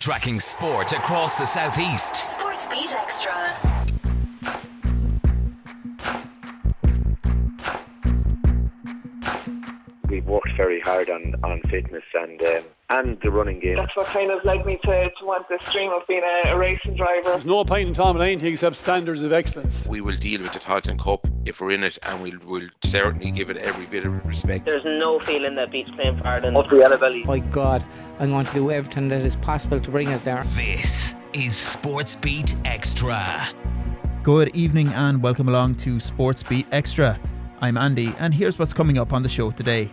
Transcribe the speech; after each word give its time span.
Tracking 0.00 0.40
sport 0.40 0.92
across 0.92 1.36
the 1.36 1.44
southeast. 1.44 2.16
Sports 2.32 2.66
Beat 2.68 2.96
Extra. 2.96 3.90
we've 10.08 10.26
worked 10.26 10.56
very 10.56 10.80
hard 10.80 11.08
on, 11.10 11.34
on 11.44 11.60
fitness 11.68 12.02
and 12.14 12.42
um, 12.42 12.62
and 12.88 13.20
the 13.20 13.30
running 13.30 13.60
game. 13.60 13.76
That's 13.76 13.94
what 13.94 14.06
kind 14.06 14.30
of 14.30 14.44
led 14.44 14.66
me 14.66 14.78
to, 14.84 15.10
to 15.10 15.24
want 15.24 15.48
this 15.48 15.62
dream 15.72 15.92
of 15.92 16.06
being 16.08 16.22
a, 16.24 16.50
a 16.50 16.58
racing 16.58 16.96
driver. 16.96 17.30
There's 17.30 17.44
no 17.44 17.62
point 17.64 17.88
in 17.88 17.94
Tom 17.94 18.16
and 18.16 18.22
anything 18.22 18.52
except 18.52 18.76
standards 18.76 19.22
of 19.22 19.32
excellence. 19.32 19.86
We 19.86 20.00
will 20.00 20.16
deal 20.16 20.40
with 20.40 20.52
the 20.52 20.58
Tailteann 20.58 20.98
Cup 20.98 21.26
if 21.50 21.60
we're 21.60 21.72
in 21.72 21.82
it, 21.82 21.98
and 22.04 22.22
we'll, 22.22 22.38
we'll 22.46 22.68
certainly 22.84 23.30
give 23.32 23.50
it 23.50 23.56
every 23.56 23.84
bit 23.86 24.06
of 24.06 24.24
respect. 24.24 24.64
There's 24.64 24.84
no 24.84 25.18
feeling 25.18 25.56
that 25.56 25.72
beats 25.72 25.90
playing 25.90 26.16
for 26.16 26.26
Ireland 26.26 26.56
up 26.56 26.70
the 26.70 26.76
Yellow 26.76 26.96
Belly. 26.96 27.24
My 27.24 27.40
God, 27.40 27.84
I'm 28.20 28.30
going 28.30 28.46
to 28.46 28.54
do 28.54 28.70
everything 28.70 29.08
that 29.08 29.22
is 29.22 29.34
possible 29.34 29.80
to 29.80 29.90
bring 29.90 30.08
us 30.08 30.22
there. 30.22 30.42
This 30.44 31.16
is 31.32 31.56
Sports 31.56 32.14
Beat 32.14 32.54
Extra. 32.64 33.48
Good 34.22 34.54
evening 34.54 34.88
and 34.88 35.20
welcome 35.20 35.48
along 35.48 35.74
to 35.76 35.98
Sports 35.98 36.44
Beat 36.44 36.66
Extra. 36.70 37.18
I'm 37.60 37.76
Andy, 37.76 38.14
and 38.20 38.32
here's 38.32 38.56
what's 38.58 38.72
coming 38.72 38.96
up 38.96 39.12
on 39.12 39.24
the 39.24 39.28
show 39.28 39.50
today. 39.50 39.90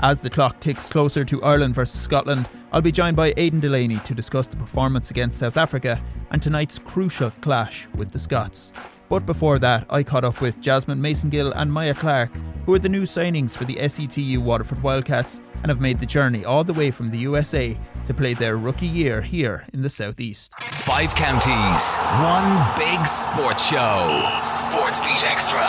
As 0.00 0.18
the 0.18 0.30
clock 0.30 0.60
ticks 0.60 0.90
closer 0.90 1.24
to 1.24 1.42
Ireland 1.42 1.74
versus 1.74 2.00
Scotland, 2.00 2.46
I'll 2.72 2.82
be 2.82 2.92
joined 2.92 3.16
by 3.16 3.32
Aidan 3.38 3.60
Delaney 3.60 3.98
to 4.00 4.14
discuss 4.14 4.48
the 4.48 4.56
performance 4.56 5.10
against 5.10 5.38
South 5.38 5.56
Africa 5.56 5.98
and 6.30 6.42
tonight's 6.42 6.78
crucial 6.78 7.30
clash 7.40 7.88
with 7.94 8.10
the 8.10 8.18
Scots. 8.18 8.70
But 9.10 9.26
before 9.26 9.58
that, 9.58 9.86
I 9.90 10.04
caught 10.04 10.24
up 10.24 10.40
with 10.40 10.60
Jazmine 10.60 11.00
Massengill 11.00 11.52
and 11.56 11.72
Myia 11.72 11.94
Clark, 11.94 12.30
who 12.64 12.74
are 12.74 12.78
the 12.78 12.88
new 12.88 13.02
signings 13.02 13.56
for 13.56 13.64
the 13.64 13.74
SETU 13.74 14.38
Waterford 14.40 14.80
Wildcats 14.84 15.40
and 15.62 15.68
have 15.68 15.80
made 15.80 15.98
the 15.98 16.06
journey 16.06 16.44
all 16.44 16.62
the 16.62 16.72
way 16.72 16.92
from 16.92 17.10
the 17.10 17.18
USA 17.18 17.76
to 18.06 18.14
play 18.14 18.34
their 18.34 18.56
rookie 18.56 18.86
year 18.86 19.20
here 19.20 19.66
in 19.72 19.82
the 19.82 19.90
southeast. 19.90 20.52
Five 20.60 21.12
counties, 21.16 21.96
one 22.22 22.78
big 22.78 23.04
sports 23.04 23.66
show. 23.68 24.30
Sports 24.44 25.00
Beat 25.00 25.24
Extra. 25.24 25.66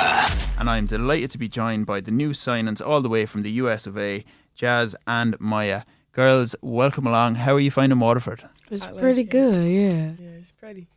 and 0.60 0.70
I'm 0.70 0.86
delighted 0.86 1.32
to 1.32 1.40
be 1.40 1.50
joined 1.50 1.88
by 1.88 2.00
the 2.00 2.12
new 2.12 2.34
signings 2.34 2.80
all 2.86 3.02
the 3.02 3.10
way 3.10 3.26
from 3.26 3.42
the 3.42 3.52
US 3.54 3.88
of 3.88 3.98
A, 3.98 4.24
Jazz 4.54 4.96
and 5.08 5.36
Myia. 5.40 5.84
Girls, 6.12 6.56
welcome 6.62 7.08
along. 7.08 7.36
How 7.36 7.56
are 7.56 7.60
you 7.60 7.72
finding 7.72 8.00
Waterford? 8.00 8.48
It's 8.70 8.86
pretty 8.86 9.24
good, 9.24 9.66
yeah. 9.68 10.14
Yeah, 10.24 10.38
it's 10.40 10.52
pretty. 10.52 10.88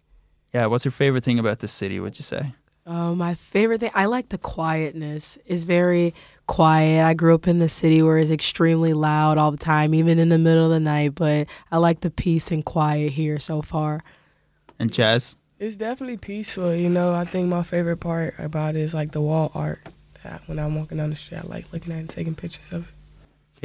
Yeah, 0.55 0.66
what's 0.66 0.84
your 0.84 0.92
favourite 0.92 1.24
thing 1.24 1.41
about 1.41 1.58
the 1.58 1.66
city, 1.66 1.98
would 1.98 2.16
you 2.16 2.22
say? 2.22 2.55
Uh, 2.86 3.12
my 3.12 3.34
favorite 3.34 3.80
thing, 3.80 3.91
I 3.92 4.06
like 4.06 4.28
the 4.28 4.38
quietness. 4.38 5.36
It's 5.47 5.64
very 5.64 6.14
quiet. 6.47 7.05
I 7.05 7.12
grew 7.14 7.34
up 7.34 7.48
in 7.48 7.58
the 7.58 7.69
city 7.69 8.02
where 8.02 8.19
it's 8.19 8.30
extremely 8.30 8.92
loud 8.92 9.36
all 9.36 9.50
the 9.50 9.56
time, 9.56 9.94
even 9.94 10.20
in 10.20 10.28
the 10.28 10.38
middle 10.38 10.64
of 10.64 10.70
the 10.70 10.78
night, 10.78 11.16
but 11.16 11.48
I 11.72 11.78
like 11.78 12.00
the 12.00 12.10
peace 12.10 12.52
and 12.52 12.64
quiet 12.64 13.10
here 13.10 13.41
so 13.41 13.62
far. 13.62 14.05
And 14.78 14.92
Jazz? 14.92 15.36
It's 15.58 15.75
definitely 15.75 16.19
peaceful. 16.19 16.72
You 16.72 16.88
know, 16.88 17.12
I 17.12 17.25
think 17.25 17.48
my 17.48 17.64
favorite 17.64 17.97
part 17.97 18.36
about 18.38 18.77
it 18.77 18.82
is 18.82 18.94
like 18.94 19.10
the 19.10 19.20
wall 19.20 19.50
art. 19.55 19.80
That 20.22 20.42
when 20.47 20.60
I'm 20.60 20.77
walking 20.77 20.98
down 20.98 21.10
the 21.10 21.16
street, 21.16 21.38
I 21.38 21.47
like 21.48 21.72
looking 21.72 21.92
at 21.92 21.97
it 21.97 22.00
and 22.00 22.10
taking 22.10 22.36
pictures 22.36 22.70
of 22.70 22.86
it. 22.86 22.94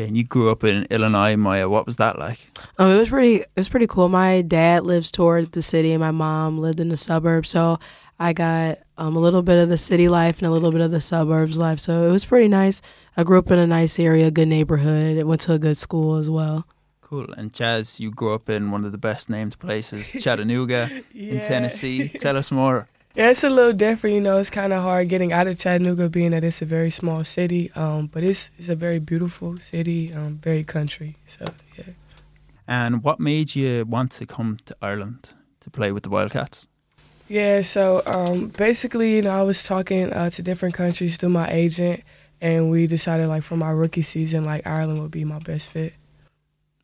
And 0.05 0.17
you 0.17 0.23
grew 0.23 0.51
up 0.51 0.63
in 0.63 0.85
Illinois, 0.89 1.35
Myia. 1.35 1.69
What 1.69 1.85
was 1.85 1.97
that 1.97 2.17
like? 2.17 2.39
Um, 2.77 2.91
it 2.91 2.97
was 2.97 3.09
pretty. 3.09 3.35
It 3.37 3.49
was 3.55 3.69
pretty 3.69 3.87
cool. 3.87 4.09
My 4.09 4.41
dad 4.41 4.83
lives 4.83 5.11
toward 5.11 5.51
the 5.51 5.61
city, 5.61 5.91
and 5.91 5.99
my 5.99 6.11
mom 6.11 6.57
lived 6.59 6.79
in 6.79 6.89
the 6.89 6.97
suburbs. 6.97 7.49
So 7.49 7.79
I 8.19 8.33
got 8.33 8.79
um, 8.97 9.15
a 9.15 9.19
little 9.19 9.41
bit 9.41 9.57
of 9.57 9.69
the 9.69 9.77
city 9.77 10.09
life 10.09 10.39
and 10.39 10.47
a 10.47 10.51
little 10.51 10.71
bit 10.71 10.81
of 10.81 10.91
the 10.91 11.01
suburbs 11.01 11.57
life. 11.57 11.79
So 11.79 12.07
it 12.07 12.11
was 12.11 12.25
pretty 12.25 12.49
nice. 12.49 12.81
I 13.15 13.23
grew 13.23 13.39
up 13.39 13.49
in 13.49 13.57
a 13.57 13.67
nice 13.67 13.97
area, 13.97 14.29
good 14.29 14.49
neighborhood. 14.49 15.17
I 15.17 15.23
went 15.23 15.41
to 15.41 15.53
a 15.53 15.59
good 15.59 15.77
school 15.77 16.17
as 16.17 16.29
well. 16.29 16.67
Cool. 17.01 17.31
And 17.33 17.53
Jazz, 17.53 17.99
you 17.99 18.11
grew 18.11 18.35
up 18.35 18.49
in 18.49 18.71
one 18.71 18.85
of 18.85 18.91
the 18.91 18.97
best 18.97 19.29
named 19.29 19.57
places, 19.57 20.11
Chattanooga 20.23 21.01
in 21.13 21.39
Tennessee. 21.41 22.09
Tell 22.19 22.37
us 22.37 22.51
more. 22.51 22.87
Yeah, 23.19 23.31
it's 23.31 23.43
a 23.43 23.49
little 23.49 23.73
different. 23.73 24.13
You 24.13 24.21
know, 24.21 24.37
it's 24.37 24.49
kind 24.49 24.71
of 24.71 24.81
hard 24.81 25.09
getting 25.09 25.33
out 25.33 25.45
of 25.45 25.59
Chattanooga, 25.59 26.07
being 26.07 26.31
that 26.31 26.45
it's 26.45 26.61
a 26.61 26.65
very 26.65 26.89
small 26.89 27.25
city. 27.25 27.69
Um, 27.75 28.07
but 28.07 28.23
it's 28.23 28.49
it's 28.57 28.69
a 28.69 28.77
very 28.77 28.99
beautiful 28.99 29.57
city, 29.57 30.13
um, 30.13 30.39
very 30.41 30.63
country. 30.63 31.17
So 31.27 31.43
yeah. 31.77 31.83
And 32.65 33.03
what 33.03 33.19
made 33.19 33.57
you 33.57 33.83
want 33.83 34.13
to 34.13 34.25
come 34.25 34.57
to 34.67 34.77
Ireland 34.81 35.31
to 35.59 35.69
play 35.69 35.91
with 35.91 36.03
the 36.03 36.09
Wildcats? 36.09 36.69
Yeah, 37.27 37.61
so 37.61 38.01
um, 38.05 38.47
basically, 38.57 39.17
you 39.17 39.21
know, 39.23 39.31
I 39.31 39.41
was 39.41 39.63
talking 39.63 40.13
uh, 40.13 40.29
to 40.29 40.41
different 40.41 40.75
countries 40.75 41.17
through 41.17 41.29
my 41.29 41.51
agent, 41.51 42.03
and 42.39 42.71
we 42.71 42.87
decided 42.87 43.27
like 43.27 43.43
for 43.43 43.57
my 43.57 43.71
rookie 43.71 44.01
season, 44.01 44.45
like 44.45 44.65
Ireland 44.65 45.01
would 45.01 45.11
be 45.11 45.25
my 45.25 45.39
best 45.39 45.71
fit. 45.71 45.91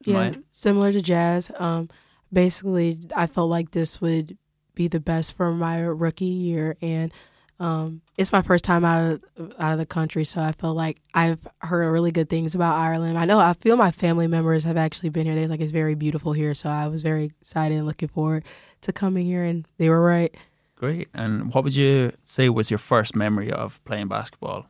Yeah, 0.03 0.33
similar 0.51 0.91
to 0.91 1.01
jazz. 1.01 1.49
Um, 1.57 1.87
basically, 2.33 2.99
I 3.15 3.25
felt 3.27 3.49
like 3.49 3.71
this 3.71 4.01
would 4.01 4.37
be 4.75 4.87
the 4.87 4.99
best 4.99 5.35
for 5.35 5.51
my 5.51 5.79
rookie 5.79 6.25
year, 6.25 6.77
and 6.81 7.11
um, 7.59 8.01
it's 8.17 8.33
my 8.33 8.41
first 8.41 8.65
time 8.65 8.83
out 8.83 9.21
of 9.37 9.53
out 9.57 9.73
of 9.73 9.79
the 9.79 9.85
country, 9.85 10.25
so 10.25 10.41
I 10.41 10.51
felt 10.51 10.75
like 10.75 10.97
I've 11.13 11.47
heard 11.59 11.89
really 11.89 12.11
good 12.11 12.29
things 12.29 12.53
about 12.53 12.75
Ireland. 12.75 13.17
I 13.17 13.25
know 13.25 13.39
I 13.39 13.53
feel 13.53 13.77
my 13.77 13.91
family 13.91 14.27
members 14.27 14.63
have 14.65 14.77
actually 14.77 15.09
been 15.09 15.25
here. 15.25 15.35
They're 15.35 15.47
like 15.47 15.61
it's 15.61 15.71
very 15.71 15.95
beautiful 15.95 16.33
here, 16.33 16.53
so 16.53 16.69
I 16.69 16.87
was 16.87 17.01
very 17.01 17.25
excited 17.25 17.77
and 17.77 17.87
looking 17.87 18.09
forward 18.09 18.43
to 18.81 18.91
coming 18.91 19.25
here, 19.25 19.43
and 19.43 19.65
they 19.77 19.89
were 19.89 20.01
right. 20.01 20.35
Great. 20.75 21.07
And 21.13 21.53
what 21.53 21.63
would 21.63 21.75
you 21.75 22.11
say 22.25 22.49
was 22.49 22.69
your 22.69 22.77
first 22.77 23.15
memory 23.15 23.51
of 23.51 23.83
playing 23.85 24.09
basketball? 24.09 24.67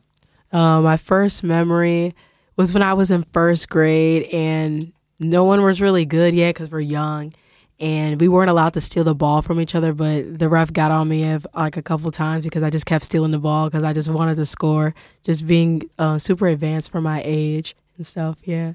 Uh, 0.52 0.80
my 0.80 0.98
first 0.98 1.44
memory 1.44 2.14
was 2.56 2.74
when 2.74 2.84
I 2.84 2.94
was 2.94 3.10
in 3.10 3.24
first 3.24 3.70
grade, 3.70 4.24
and 4.32 4.94
no 5.20 5.44
one 5.44 5.64
was 5.64 5.82
really 5.82 6.06
good 6.06 6.36
yet 6.36 6.54
because 6.54 6.70
we're 6.70 6.82
young, 6.82 7.34
and 7.80 8.20
we 8.22 8.28
weren't 8.28 8.50
allowed 8.50 8.74
to 8.74 8.82
steal 8.82 9.04
the 9.04 9.16
ball 9.16 9.42
from 9.42 9.60
each 9.60 9.76
other. 9.76 9.94
But 9.94 10.40
the 10.40 10.50
ref 10.50 10.72
got 10.72 10.92
on 10.92 11.08
me 11.08 11.32
of, 11.32 11.46
like 11.54 11.78
a 11.78 11.82
couple 11.82 12.10
times 12.12 12.46
because 12.46 12.64
I 12.64 12.70
just 12.70 12.86
kept 12.86 13.06
stealing 13.06 13.32
the 13.32 13.40
ball 13.40 13.70
because 13.70 13.84
I 13.84 13.94
just 13.94 14.10
wanted 14.10 14.36
to 14.36 14.46
score, 14.46 14.94
just 15.24 15.46
being 15.46 15.90
uh, 16.00 16.20
super 16.20 16.48
advanced 16.48 16.92
for 16.92 17.02
my 17.02 17.22
age 17.26 17.76
and 17.98 18.06
stuff. 18.06 18.40
Yeah. 18.44 18.74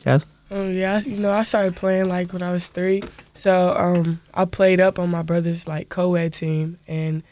Jazz? 0.00 0.26
Um, 0.50 0.72
yeah, 0.72 0.96
I, 0.96 0.98
you 1.00 1.16
know, 1.16 1.32
I 1.32 1.42
started 1.42 1.74
playing 1.74 2.08
like 2.08 2.32
when 2.32 2.42
I 2.42 2.52
was 2.52 2.68
three. 2.68 3.02
So 3.34 3.74
um, 3.76 4.20
I 4.34 4.44
played 4.44 4.80
up 4.80 4.98
on 4.98 5.10
my 5.10 5.22
brother's 5.22 5.66
like 5.66 5.88
co-ed 5.88 6.34
team, 6.34 6.78
and 6.86 7.22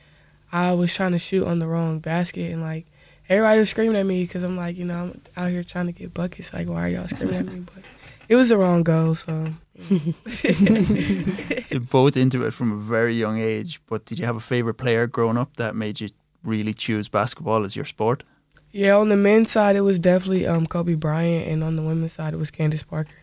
I 0.50 0.72
was 0.72 0.94
trying 0.94 1.12
to 1.12 1.19
shoot 1.19 1.46
on 1.46 1.58
the 1.58 1.66
wrong 1.66 1.98
basket, 1.98 2.50
and 2.50 2.62
like 2.62 2.86
everybody 3.28 3.60
was 3.60 3.70
screaming 3.70 3.96
at 3.96 4.06
me 4.06 4.24
because 4.24 4.42
I'm 4.42 4.56
like, 4.56 4.76
you 4.76 4.84
know, 4.84 4.94
I'm 4.94 5.22
out 5.36 5.50
here 5.50 5.62
trying 5.62 5.86
to 5.86 5.92
get 5.92 6.14
buckets. 6.14 6.52
Like, 6.52 6.69
why 6.69 6.86
are 6.86 6.88
y'all 6.88 7.08
screaming 7.08 7.36
at 7.36 7.46
me? 7.46 7.64
But 7.74 7.84
it 8.28 8.36
was 8.36 8.48
the 8.48 8.56
wrong 8.56 8.82
goal, 8.82 9.14
so. 9.14 9.46
So 11.62 11.76
you're 11.76 11.80
both 11.80 12.16
into 12.16 12.44
it 12.44 12.52
from 12.52 12.72
a 12.72 12.76
very 12.76 13.14
young 13.14 13.38
age, 13.38 13.80
but 13.86 14.04
did 14.04 14.18
you 14.18 14.26
have 14.26 14.36
a 14.36 14.40
favourite 14.40 14.76
player 14.76 15.06
growing 15.06 15.36
up 15.36 15.56
that 15.56 15.74
made 15.74 16.00
you 16.00 16.10
really 16.42 16.74
choose 16.74 17.08
basketball 17.08 17.64
as 17.64 17.76
your 17.76 17.84
sport? 17.84 18.24
Yeah, 18.72 18.96
on 18.96 19.10
the 19.10 19.16
men's 19.16 19.52
side, 19.52 19.76
it 19.76 19.82
was 19.82 19.98
definitely 19.98 20.46
um, 20.46 20.66
Kobe 20.66 20.94
Bryant, 20.94 21.48
and 21.48 21.62
on 21.62 21.76
the 21.76 21.82
women's 21.82 22.14
side, 22.14 22.34
it 22.34 22.38
was 22.38 22.50
Candace 22.50 22.82
Parker. 22.82 23.18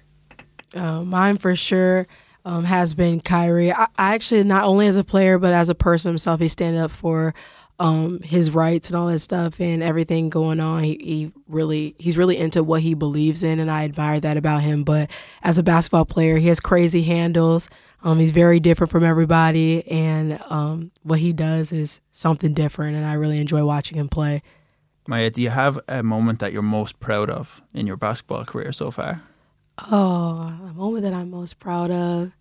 Uh, 0.74 1.04
mine 1.04 1.38
for 1.38 1.56
sure 1.56 2.08
um, 2.46 2.64
has 2.64 2.94
been 2.94 3.20
Kyrie. 3.20 3.72
I, 3.72 3.88
I 3.98 4.14
actually 4.14 4.44
not 4.44 4.64
only 4.64 4.88
as 4.88 4.96
a 4.96 5.04
player 5.04 5.40
but 5.40 5.54
as 5.54 5.70
a 5.70 5.76
person 5.76 6.10
himself, 6.10 6.40
he 6.40 6.48
stand 6.48 6.78
up 6.78 6.92
for 6.92 7.34
um, 7.80 8.20
his 8.22 8.52
rights 8.52 8.90
and 8.90 8.98
all 8.98 9.08
that 9.08 9.20
stuff 9.20 9.60
and 9.60 9.82
everything 9.82 10.30
going 10.30 10.60
on. 10.60 10.84
He, 10.84 10.98
he 11.02 11.32
really 11.48 11.96
he's 11.98 12.18
really 12.18 12.38
into 12.38 12.64
what 12.64 12.82
he 12.82 12.94
believes 12.94 13.42
in, 13.42 13.60
and 13.60 13.72
I 13.72 13.86
admire 13.86 14.20
that 14.20 14.38
about 14.38 14.62
him. 14.62 14.84
But 14.84 15.10
as 15.42 15.58
a 15.58 15.64
basketball 15.64 16.06
player, 16.06 16.38
he 16.38 16.48
has 16.48 16.60
crazy 16.60 17.04
handles. 17.04 17.70
Um, 18.04 18.20
he's 18.20 18.32
very 18.32 18.60
different 18.60 18.92
from 18.92 19.04
everybody, 19.04 19.86
and 19.88 20.40
um, 20.50 20.92
what 21.04 21.20
he 21.20 21.34
does 21.34 21.72
is 21.72 22.00
something 22.12 22.54
different, 22.54 22.96
and 22.96 23.06
I 23.06 23.14
really 23.14 23.40
enjoy 23.40 23.64
watching 23.66 23.98
him 23.98 24.08
play. 24.08 24.42
Myia, 25.08 25.32
do 25.32 25.42
you 25.42 25.50
have 25.50 25.80
a 25.88 26.04
moment 26.04 26.40
that 26.40 26.54
you're 26.54 26.62
most 26.62 27.00
proud 27.00 27.30
of 27.30 27.62
in 27.74 27.88
your 27.88 27.98
basketball 27.98 28.46
career 28.46 28.72
so 28.72 28.92
far? 28.92 29.24
Oh, 29.92 30.54
a 30.70 30.74
moment 30.74 31.04
that 31.04 31.14
I'm 31.14 31.30
most 31.30 31.60
proud 31.60 31.90
of. 31.90 32.32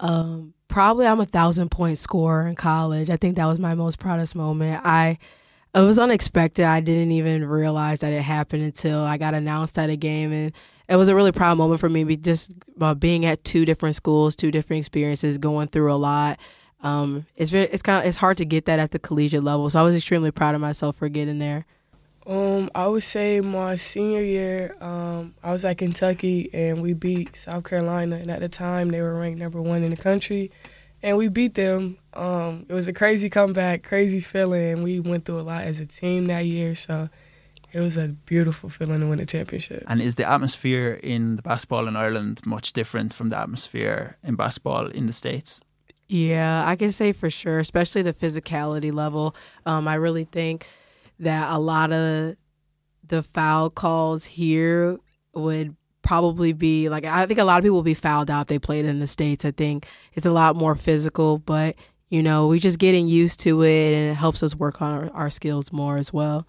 Um, 0.00 0.54
probably 0.68 1.06
I'm 1.06 1.20
a 1.20 1.26
thousand 1.26 1.70
point 1.70 1.98
scorer 1.98 2.46
in 2.46 2.54
college. 2.54 3.10
I 3.10 3.16
think 3.16 3.36
that 3.36 3.46
was 3.46 3.58
my 3.58 3.74
most 3.74 3.98
proudest 3.98 4.34
moment. 4.34 4.80
I 4.84 5.18
it 5.74 5.80
was 5.80 5.98
unexpected. 5.98 6.64
I 6.64 6.80
didn't 6.80 7.12
even 7.12 7.44
realize 7.46 8.00
that 8.00 8.12
it 8.12 8.22
happened 8.22 8.64
until 8.64 9.00
I 9.00 9.18
got 9.18 9.34
announced 9.34 9.78
at 9.78 9.90
a 9.90 9.96
game, 9.96 10.32
and 10.32 10.52
it 10.88 10.96
was 10.96 11.08
a 11.08 11.14
really 11.14 11.32
proud 11.32 11.58
moment 11.58 11.80
for 11.80 11.88
me. 11.88 12.16
Just 12.16 12.52
uh, 12.80 12.94
being 12.94 13.26
at 13.26 13.44
two 13.44 13.64
different 13.64 13.94
schools, 13.94 14.34
two 14.34 14.50
different 14.50 14.78
experiences, 14.78 15.38
going 15.38 15.68
through 15.68 15.92
a 15.92 15.96
lot. 15.96 16.40
Um, 16.82 17.26
it's 17.36 17.50
very, 17.50 17.66
it's 17.66 17.82
kind 17.82 18.00
of, 18.00 18.08
it's 18.08 18.16
hard 18.16 18.36
to 18.38 18.44
get 18.44 18.64
that 18.66 18.78
at 18.78 18.92
the 18.92 18.98
collegiate 18.98 19.42
level. 19.42 19.68
So 19.68 19.80
I 19.80 19.82
was 19.82 19.96
extremely 19.96 20.30
proud 20.30 20.54
of 20.54 20.60
myself 20.60 20.96
for 20.96 21.08
getting 21.08 21.38
there. 21.38 21.66
Um, 22.28 22.70
I 22.74 22.86
would 22.86 23.04
say 23.04 23.40
my 23.40 23.76
senior 23.76 24.22
year, 24.22 24.76
um, 24.82 25.34
I 25.42 25.50
was 25.50 25.64
at 25.64 25.78
Kentucky 25.78 26.50
and 26.52 26.82
we 26.82 26.92
beat 26.92 27.34
South 27.34 27.64
Carolina, 27.64 28.16
and 28.16 28.30
at 28.30 28.40
the 28.40 28.50
time 28.50 28.90
they 28.90 29.00
were 29.00 29.14
ranked 29.14 29.38
number 29.38 29.62
one 29.62 29.82
in 29.82 29.90
the 29.90 29.96
country, 29.96 30.52
and 31.02 31.16
we 31.16 31.28
beat 31.28 31.54
them. 31.54 31.96
Um, 32.12 32.66
it 32.68 32.74
was 32.74 32.86
a 32.86 32.92
crazy 32.92 33.30
comeback, 33.30 33.82
crazy 33.82 34.20
feeling, 34.20 34.72
and 34.72 34.84
we 34.84 35.00
went 35.00 35.24
through 35.24 35.40
a 35.40 35.42
lot 35.42 35.64
as 35.64 35.80
a 35.80 35.86
team 35.86 36.26
that 36.26 36.44
year. 36.44 36.74
So 36.74 37.08
it 37.72 37.80
was 37.80 37.96
a 37.96 38.08
beautiful 38.08 38.68
feeling 38.68 39.00
to 39.00 39.06
win 39.06 39.20
a 39.20 39.26
championship. 39.26 39.84
And 39.86 40.02
is 40.02 40.16
the 40.16 40.30
atmosphere 40.30 41.00
in 41.02 41.36
the 41.36 41.42
basketball 41.42 41.88
in 41.88 41.96
Ireland 41.96 42.42
much 42.44 42.74
different 42.74 43.14
from 43.14 43.30
the 43.30 43.38
atmosphere 43.38 44.18
in 44.22 44.34
basketball 44.34 44.88
in 44.88 45.06
the 45.06 45.14
States? 45.14 45.62
Yeah, 46.08 46.64
I 46.66 46.76
can 46.76 46.92
say 46.92 47.12
for 47.12 47.30
sure, 47.30 47.58
especially 47.58 48.02
the 48.02 48.12
physicality 48.12 48.92
level. 48.92 49.34
Um, 49.64 49.88
I 49.88 49.94
really 49.94 50.24
think 50.24 50.66
that 51.20 51.50
a 51.50 51.58
lot 51.58 51.92
of 51.92 52.36
the 53.06 53.22
foul 53.22 53.70
calls 53.70 54.24
here 54.24 54.98
would 55.34 55.74
probably 56.02 56.52
be 56.52 56.88
like 56.88 57.04
I 57.04 57.26
think 57.26 57.38
a 57.38 57.44
lot 57.44 57.58
of 57.58 57.64
people 57.64 57.76
will 57.76 57.82
be 57.82 57.94
fouled 57.94 58.30
out 58.30 58.46
they 58.46 58.58
played 58.58 58.84
in 58.84 58.98
the 58.98 59.06
states. 59.06 59.44
I 59.44 59.50
think 59.50 59.86
it's 60.14 60.26
a 60.26 60.30
lot 60.30 60.56
more 60.56 60.74
physical, 60.74 61.38
but 61.38 61.76
you 62.08 62.22
know 62.22 62.48
we're 62.48 62.58
just 62.58 62.78
getting 62.78 63.06
used 63.06 63.40
to 63.40 63.62
it 63.62 63.94
and 63.94 64.10
it 64.10 64.14
helps 64.14 64.42
us 64.42 64.54
work 64.54 64.80
on 64.80 64.94
our, 64.94 65.10
our 65.12 65.30
skills 65.30 65.72
more 65.72 65.96
as 65.96 66.12
well. 66.12 66.46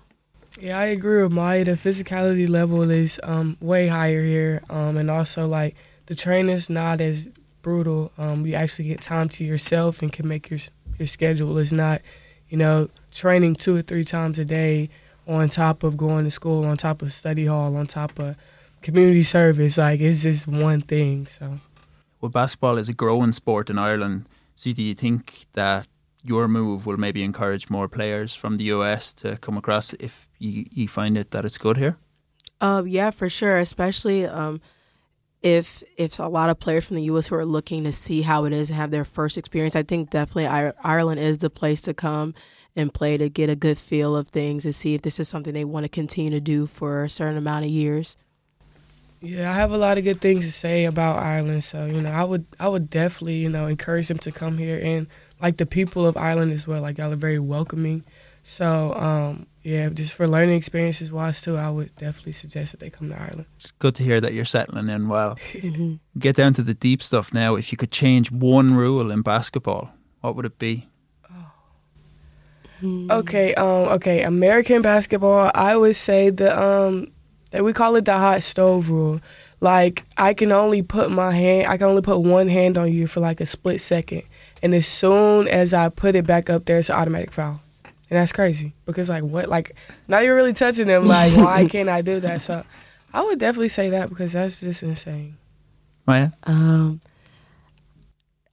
Yeah, 0.59 0.77
I 0.77 0.85
agree 0.85 1.21
with 1.21 1.31
Myia. 1.31 1.65
The 1.65 1.71
physicality 1.71 2.49
level 2.49 2.89
is 2.89 3.19
um, 3.23 3.57
way 3.61 3.87
higher 3.87 4.23
here, 4.23 4.61
um, 4.69 4.97
and 4.97 5.09
also 5.09 5.47
like 5.47 5.75
the 6.07 6.15
training's 6.15 6.69
not 6.69 7.01
as 7.01 7.27
brutal. 7.61 8.11
Um, 8.17 8.45
you 8.45 8.55
actually 8.55 8.87
get 8.87 9.01
time 9.01 9.29
to 9.29 9.43
yourself 9.43 10.01
and 10.01 10.11
can 10.11 10.27
make 10.27 10.49
your 10.49 10.59
your 10.97 11.07
schedule. 11.07 11.57
It's 11.57 11.71
not, 11.71 12.01
you 12.49 12.57
know, 12.57 12.89
training 13.11 13.55
two 13.55 13.75
or 13.75 13.81
three 13.81 14.05
times 14.05 14.39
a 14.39 14.45
day 14.45 14.89
on 15.27 15.49
top 15.49 15.83
of 15.83 15.95
going 15.95 16.25
to 16.25 16.31
school, 16.31 16.65
on 16.65 16.77
top 16.77 17.01
of 17.01 17.13
study 17.13 17.45
hall, 17.45 17.75
on 17.75 17.87
top 17.87 18.17
of 18.19 18.35
community 18.81 19.23
service. 19.23 19.77
Like 19.77 19.99
it's 19.99 20.23
just 20.23 20.47
one 20.47 20.81
thing. 20.81 21.27
So, 21.27 21.59
well, 22.19 22.29
basketball 22.29 22.77
is 22.77 22.89
a 22.89 22.93
growing 22.93 23.33
sport 23.33 23.69
in 23.69 23.77
Ireland. 23.77 24.25
So, 24.55 24.73
do 24.73 24.81
you 24.81 24.93
think 24.93 25.45
that 25.53 25.87
your 26.23 26.47
move 26.47 26.85
will 26.85 26.97
maybe 26.97 27.23
encourage 27.23 27.69
more 27.69 27.87
players 27.87 28.35
from 28.35 28.57
the 28.57 28.65
US 28.65 29.13
to 29.15 29.37
come 29.37 29.57
across 29.57 29.93
if 29.93 30.27
you, 30.37 30.65
you 30.71 30.87
find 30.87 31.17
it 31.17 31.31
that 31.31 31.45
it's 31.45 31.57
good 31.57 31.77
here? 31.77 31.97
Uh, 32.59 32.83
yeah, 32.85 33.09
for 33.09 33.29
sure. 33.29 33.57
Especially 33.57 34.25
um, 34.25 34.59
if 35.41 35.83
if 35.97 36.19
a 36.19 36.23
lot 36.23 36.49
of 36.49 36.59
players 36.59 36.85
from 36.85 36.97
the 36.97 37.03
U.S. 37.03 37.27
who 37.27 37.35
are 37.35 37.45
looking 37.45 37.83
to 37.85 37.93
see 37.93 38.21
how 38.21 38.45
it 38.45 38.53
is 38.53 38.69
and 38.69 38.77
have 38.77 38.91
their 38.91 39.05
first 39.05 39.37
experience, 39.37 39.75
I 39.75 39.83
think 39.83 40.09
definitely 40.09 40.47
Ireland 40.47 41.19
is 41.19 41.37
the 41.37 41.49
place 41.49 41.81
to 41.83 41.93
come 41.93 42.33
and 42.75 42.93
play 42.93 43.17
to 43.17 43.29
get 43.29 43.49
a 43.49 43.55
good 43.55 43.79
feel 43.79 44.15
of 44.15 44.29
things 44.29 44.65
and 44.65 44.75
see 44.75 44.95
if 44.95 45.01
this 45.01 45.19
is 45.19 45.29
something 45.29 45.53
they 45.53 45.65
want 45.65 45.85
to 45.85 45.89
continue 45.89 46.31
to 46.31 46.39
do 46.39 46.67
for 46.67 47.03
a 47.03 47.09
certain 47.09 47.37
amount 47.37 47.65
of 47.65 47.71
years. 47.71 48.17
Yeah, 49.21 49.51
I 49.51 49.55
have 49.55 49.71
a 49.71 49.77
lot 49.77 49.97
of 49.97 50.05
good 50.05 50.21
things 50.21 50.45
to 50.45 50.51
say 50.51 50.85
about 50.85 51.21
Ireland, 51.21 51.63
so 51.63 51.85
you 51.85 52.01
know, 52.01 52.11
I 52.11 52.23
would 52.23 52.45
I 52.59 52.67
would 52.67 52.89
definitely 52.89 53.37
you 53.37 53.49
know 53.49 53.67
encourage 53.67 54.07
them 54.07 54.19
to 54.19 54.31
come 54.31 54.57
here 54.57 54.79
and 54.83 55.07
like 55.41 55.57
the 55.57 55.65
people 55.65 56.05
of 56.05 56.17
Ireland 56.17 56.51
as 56.51 56.67
well. 56.67 56.81
Like 56.81 56.97
y'all 56.97 57.11
are 57.11 57.17
very 57.17 57.39
welcoming, 57.39 58.03
so 58.43 58.93
um, 58.93 59.47
yeah, 59.69 59.89
just 59.89 60.13
for 60.13 60.27
learning 60.27 60.55
experiences 60.55 61.11
wise 61.11 61.41
too, 61.41 61.55
I 61.55 61.69
would 61.69 61.95
definitely 61.95 62.31
suggest 62.31 62.71
that 62.71 62.79
they 62.79 62.89
come 62.89 63.09
to 63.09 63.21
Ireland. 63.21 63.45
It's 63.55 63.69
good 63.69 63.93
to 63.95 64.03
hear 64.03 64.19
that 64.19 64.33
you're 64.33 64.43
settling 64.43 64.89
in 64.89 65.07
well. 65.07 65.37
mm-hmm. 65.53 65.95
Get 66.17 66.35
down 66.35 66.55
to 66.55 66.63
the 66.63 66.73
deep 66.73 67.03
stuff 67.03 67.31
now. 67.35 67.53
If 67.53 67.71
you 67.71 67.77
could 67.77 67.91
change 67.91 68.31
one 68.31 68.73
rule 68.73 69.11
in 69.11 69.21
basketball, 69.21 69.91
what 70.21 70.35
would 70.35 70.47
it 70.47 70.57
be? 70.57 70.89
Oh. 72.83 73.07
Okay, 73.11 73.53
um, 73.53 73.89
okay, 73.89 74.23
American 74.23 74.81
basketball, 74.81 75.51
I 75.53 75.77
would 75.77 75.95
say 75.95 76.31
the 76.31 76.59
um 76.59 77.11
that 77.51 77.63
we 77.63 77.71
call 77.71 77.95
it 77.95 78.05
the 78.05 78.17
hot 78.17 78.41
stove 78.41 78.89
rule. 78.89 79.21
Like 79.61 80.03
I 80.17 80.33
can 80.33 80.51
only 80.51 80.81
put 80.81 81.11
my 81.11 81.31
hand 81.31 81.67
I 81.67 81.77
can 81.77 81.85
only 81.85 82.01
put 82.01 82.17
one 82.21 82.47
hand 82.47 82.75
on 82.75 82.91
you 82.91 83.05
for 83.05 83.19
like 83.19 83.39
a 83.39 83.45
split 83.45 83.81
second. 83.81 84.23
And 84.63 84.73
as 84.73 84.87
soon 84.87 85.47
as 85.47 85.75
I 85.75 85.89
put 85.89 86.15
it 86.15 86.25
back 86.25 86.49
up 86.49 86.65
there, 86.65 86.79
it's 86.79 86.89
an 86.89 86.95
automatic 86.95 87.31
foul 87.31 87.61
and 88.09 88.19
that's 88.19 88.31
crazy 88.31 88.73
because 88.85 89.09
like 89.09 89.23
what 89.23 89.49
like 89.49 89.75
not 90.07 90.23
even 90.23 90.35
really 90.35 90.53
touching 90.53 90.87
them 90.87 91.07
like 91.07 91.35
why 91.37 91.65
can't 91.69 91.89
I 91.89 92.01
do 92.01 92.19
that? 92.21 92.41
So 92.41 92.63
I 93.13 93.21
would 93.21 93.39
definitely 93.39 93.69
say 93.69 93.89
that 93.89 94.09
because 94.09 94.33
that's 94.33 94.59
just 94.59 94.83
insane. 94.83 95.37
Myia, 96.07 96.33
um, 96.43 97.01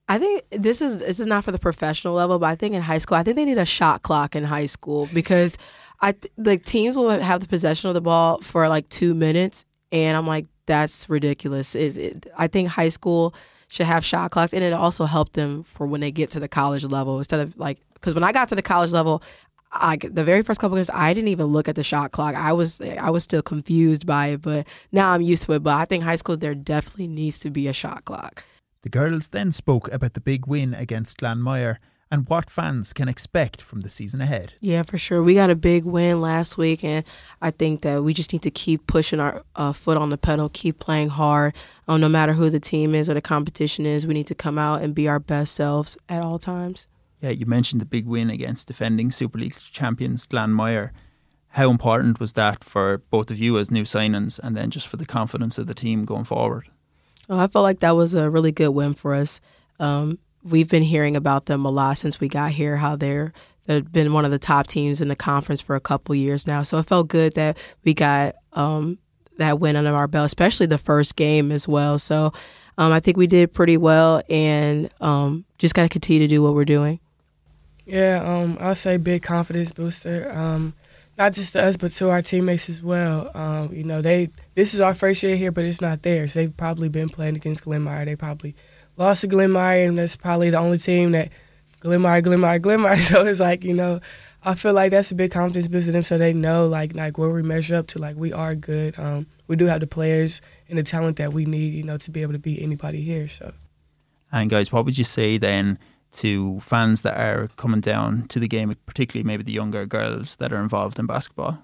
I 0.08 0.18
think 0.18 0.44
this 0.50 0.80
is 0.80 0.98
this 0.98 1.18
is 1.18 1.26
not 1.26 1.44
for 1.44 1.52
the 1.52 1.58
professional 1.58 2.14
level, 2.14 2.38
but 2.38 2.46
I 2.46 2.54
think 2.54 2.74
in 2.74 2.82
high 2.82 2.98
school, 2.98 3.16
I 3.16 3.22
think 3.22 3.36
they 3.36 3.44
need 3.44 3.58
a 3.58 3.66
shot 3.66 4.02
clock 4.02 4.36
in 4.36 4.44
high 4.44 4.66
school 4.66 5.08
because 5.12 5.58
I 6.00 6.12
th- 6.12 6.32
like 6.36 6.64
teams 6.64 6.96
will 6.96 7.10
have 7.10 7.40
the 7.40 7.48
possession 7.48 7.88
of 7.88 7.94
the 7.94 8.00
ball 8.00 8.40
for 8.42 8.68
like 8.68 8.88
two 8.88 9.14
minutes, 9.14 9.64
and 9.90 10.16
I'm 10.16 10.26
like 10.26 10.46
that's 10.66 11.08
ridiculous. 11.08 11.74
It, 11.74 11.96
it, 11.96 12.26
I 12.36 12.46
think 12.46 12.68
high 12.68 12.88
school 12.88 13.34
should 13.68 13.86
have 13.86 14.04
shot 14.04 14.30
clocks, 14.30 14.52
and 14.52 14.62
it 14.62 14.72
also 14.72 15.06
help 15.06 15.32
them 15.32 15.62
for 15.64 15.86
when 15.86 16.00
they 16.00 16.10
get 16.12 16.30
to 16.32 16.40
the 16.40 16.48
college 16.48 16.84
level 16.84 17.18
instead 17.18 17.40
of 17.40 17.56
like 17.56 17.78
because 17.94 18.14
when 18.14 18.24
I 18.24 18.30
got 18.30 18.48
to 18.50 18.54
the 18.54 18.62
college 18.62 18.92
level, 18.92 19.22
I 19.72 19.96
the 19.96 20.24
very 20.24 20.42
first 20.42 20.60
couple 20.60 20.76
games 20.76 20.90
I 20.92 21.12
didn't 21.12 21.28
even 21.28 21.46
look 21.46 21.68
at 21.68 21.74
the 21.74 21.82
shot 21.82 22.12
clock. 22.12 22.34
I 22.34 22.52
was 22.52 22.80
I 22.80 23.10
was 23.10 23.24
still 23.24 23.42
confused 23.42 24.06
by 24.06 24.28
it, 24.28 24.42
but 24.42 24.66
now 24.92 25.10
I'm 25.12 25.22
used 25.22 25.44
to 25.44 25.52
it. 25.52 25.62
But 25.62 25.74
I 25.74 25.84
think 25.84 26.04
high 26.04 26.16
school 26.16 26.36
there 26.36 26.54
definitely 26.54 27.08
needs 27.08 27.38
to 27.40 27.50
be 27.50 27.68
a 27.68 27.72
shot 27.72 28.04
clock. 28.04 28.44
The 28.82 28.88
girls 28.88 29.28
then 29.28 29.52
spoke 29.52 29.92
about 29.92 30.14
the 30.14 30.20
big 30.20 30.46
win 30.46 30.72
against 30.72 31.18
Glanmire 31.18 31.78
and 32.10 32.28
what 32.28 32.50
fans 32.50 32.92
can 32.92 33.08
expect 33.08 33.60
from 33.60 33.80
the 33.80 33.90
season 33.90 34.20
ahead. 34.20 34.54
Yeah, 34.60 34.82
for 34.84 34.96
sure. 34.96 35.22
We 35.22 35.34
got 35.34 35.50
a 35.50 35.56
big 35.56 35.84
win 35.84 36.20
last 36.20 36.56
week, 36.56 36.84
and 36.84 37.04
I 37.42 37.50
think 37.50 37.82
that 37.82 38.04
we 38.04 38.14
just 38.14 38.32
need 38.32 38.42
to 38.42 38.50
keep 38.50 38.86
pushing 38.86 39.18
our 39.18 39.42
uh, 39.56 39.72
foot 39.72 39.96
on 39.96 40.10
the 40.10 40.18
pedal, 40.18 40.48
keep 40.48 40.78
playing 40.78 41.08
hard. 41.08 41.54
Um, 41.88 42.00
no 42.00 42.08
matter 42.08 42.32
who 42.32 42.48
the 42.48 42.60
team 42.60 42.94
is 42.94 43.10
or 43.10 43.14
the 43.14 43.20
competition 43.20 43.86
is, 43.86 44.06
we 44.06 44.14
need 44.14 44.28
to 44.28 44.34
come 44.34 44.58
out 44.58 44.82
and 44.82 44.94
be 44.94 45.08
our 45.08 45.18
best 45.18 45.54
selves 45.54 45.96
at 46.08 46.22
all 46.22 46.38
times. 46.38 46.86
Yeah, 47.20 47.30
you 47.30 47.46
mentioned 47.46 47.80
the 47.80 47.86
big 47.86 48.06
win 48.06 48.30
against 48.30 48.68
defending 48.68 49.10
Super 49.10 49.38
League 49.38 49.56
champions 49.72 50.26
Glanmire. 50.26 50.90
How 51.50 51.70
important 51.70 52.20
was 52.20 52.34
that 52.34 52.62
for 52.62 52.98
both 53.10 53.30
of 53.30 53.38
you 53.38 53.58
as 53.58 53.70
new 53.70 53.84
signings 53.84 54.38
and 54.38 54.56
then 54.56 54.70
just 54.70 54.86
for 54.86 54.98
the 54.98 55.06
confidence 55.06 55.56
of 55.56 55.66
the 55.66 55.74
team 55.74 56.04
going 56.04 56.24
forward? 56.24 56.68
Oh, 57.28 57.38
I 57.38 57.46
felt 57.46 57.62
like 57.62 57.80
that 57.80 57.96
was 57.96 58.14
a 58.14 58.30
really 58.30 58.52
good 58.52 58.68
win 58.68 58.92
for 58.92 59.14
us. 59.14 59.40
Um, 59.80 60.18
we've 60.44 60.68
been 60.68 60.82
hearing 60.82 61.16
about 61.16 61.46
them 61.46 61.64
a 61.64 61.70
lot 61.70 61.98
since 61.98 62.20
we 62.20 62.28
got 62.28 62.52
here, 62.52 62.76
how 62.76 62.96
they're 62.96 63.32
they've 63.64 63.90
been 63.90 64.12
one 64.12 64.24
of 64.24 64.30
the 64.30 64.38
top 64.38 64.66
teams 64.66 65.00
in 65.00 65.08
the 65.08 65.16
conference 65.16 65.60
for 65.60 65.74
a 65.74 65.80
couple 65.80 66.14
years 66.14 66.46
now. 66.46 66.62
So 66.62 66.78
it 66.78 66.86
felt 66.86 67.08
good 67.08 67.34
that 67.34 67.58
we 67.84 67.94
got 67.94 68.36
um, 68.52 68.98
that 69.38 69.58
win 69.58 69.76
under 69.76 69.94
our 69.94 70.06
belt, 70.06 70.26
especially 70.26 70.66
the 70.66 70.78
first 70.78 71.16
game 71.16 71.50
as 71.50 71.66
well. 71.66 71.98
So 71.98 72.32
um, 72.78 72.92
I 72.92 73.00
think 73.00 73.16
we 73.16 73.26
did 73.26 73.52
pretty 73.52 73.76
well, 73.76 74.22
and 74.28 74.90
um, 75.00 75.44
just 75.58 75.74
got 75.74 75.82
to 75.82 75.88
continue 75.88 76.20
to 76.20 76.28
do 76.28 76.42
what 76.42 76.54
we're 76.54 76.64
doing. 76.64 77.00
Yeah, 77.86 78.22
um, 78.24 78.58
I'll 78.60 78.74
say 78.74 78.96
big 78.96 79.22
confidence 79.22 79.72
booster. 79.72 80.30
Um, 80.32 80.74
not 81.16 81.32
just 81.32 81.54
to 81.54 81.62
us, 81.62 81.76
but 81.76 81.92
to 81.94 82.10
our 82.10 82.20
teammates 82.20 82.68
as 82.68 82.82
well. 82.82 83.30
Um, 83.34 83.72
you 83.72 83.84
know, 83.84 84.02
they 84.02 84.30
this 84.54 84.74
is 84.74 84.80
our 84.80 84.92
first 84.92 85.22
year 85.22 85.36
here, 85.36 85.52
but 85.52 85.64
it's 85.64 85.80
not 85.80 86.02
theirs. 86.02 86.34
They've 86.34 86.54
probably 86.54 86.88
been 86.88 87.08
playing 87.08 87.36
against 87.36 87.64
Glanmire. 87.64 88.04
They 88.04 88.16
probably 88.16 88.54
lost 88.96 89.22
to 89.22 89.28
Glanmire, 89.28 89.88
and 89.88 89.98
that's 89.98 90.16
probably 90.16 90.50
the 90.50 90.58
only 90.58 90.78
team 90.78 91.12
that 91.12 91.30
Glanmire, 91.80 92.22
Glanmire, 92.22 92.60
Glanmire. 92.60 93.00
So 93.08 93.24
it's 93.24 93.40
like 93.40 93.64
you 93.64 93.72
know, 93.72 94.00
I 94.44 94.54
feel 94.56 94.74
like 94.74 94.90
that's 94.90 95.10
a 95.10 95.14
big 95.14 95.30
confidence 95.30 95.68
boost 95.68 95.86
to 95.86 95.92
them, 95.92 96.04
so 96.04 96.18
they 96.18 96.32
know 96.32 96.66
like 96.66 96.94
like 96.94 97.16
where 97.16 97.30
we 97.30 97.42
measure 97.42 97.76
up 97.76 97.86
to. 97.88 97.98
Like 97.98 98.16
we 98.16 98.32
are 98.32 98.54
good. 98.54 98.98
Um, 98.98 99.26
we 99.48 99.56
do 99.56 99.66
have 99.66 99.80
the 99.80 99.86
players 99.86 100.42
and 100.68 100.76
the 100.78 100.82
talent 100.82 101.16
that 101.16 101.32
we 101.32 101.44
need, 101.44 101.72
you 101.72 101.84
know, 101.84 101.96
to 101.98 102.10
be 102.10 102.22
able 102.22 102.32
to 102.32 102.38
beat 102.38 102.60
anybody 102.60 103.02
here. 103.02 103.28
So. 103.28 103.52
And 104.32 104.50
guys, 104.50 104.72
what 104.72 104.84
would 104.84 104.98
you 104.98 105.04
say 105.04 105.38
then? 105.38 105.78
To 106.12 106.60
fans 106.60 107.02
that 107.02 107.18
are 107.18 107.48
coming 107.56 107.80
down 107.80 108.26
to 108.28 108.38
the 108.38 108.48
game, 108.48 108.74
particularly 108.86 109.26
maybe 109.26 109.42
the 109.42 109.52
younger 109.52 109.86
girls 109.86 110.36
that 110.36 110.52
are 110.52 110.60
involved 110.62 110.98
in 110.98 111.06
basketball? 111.06 111.58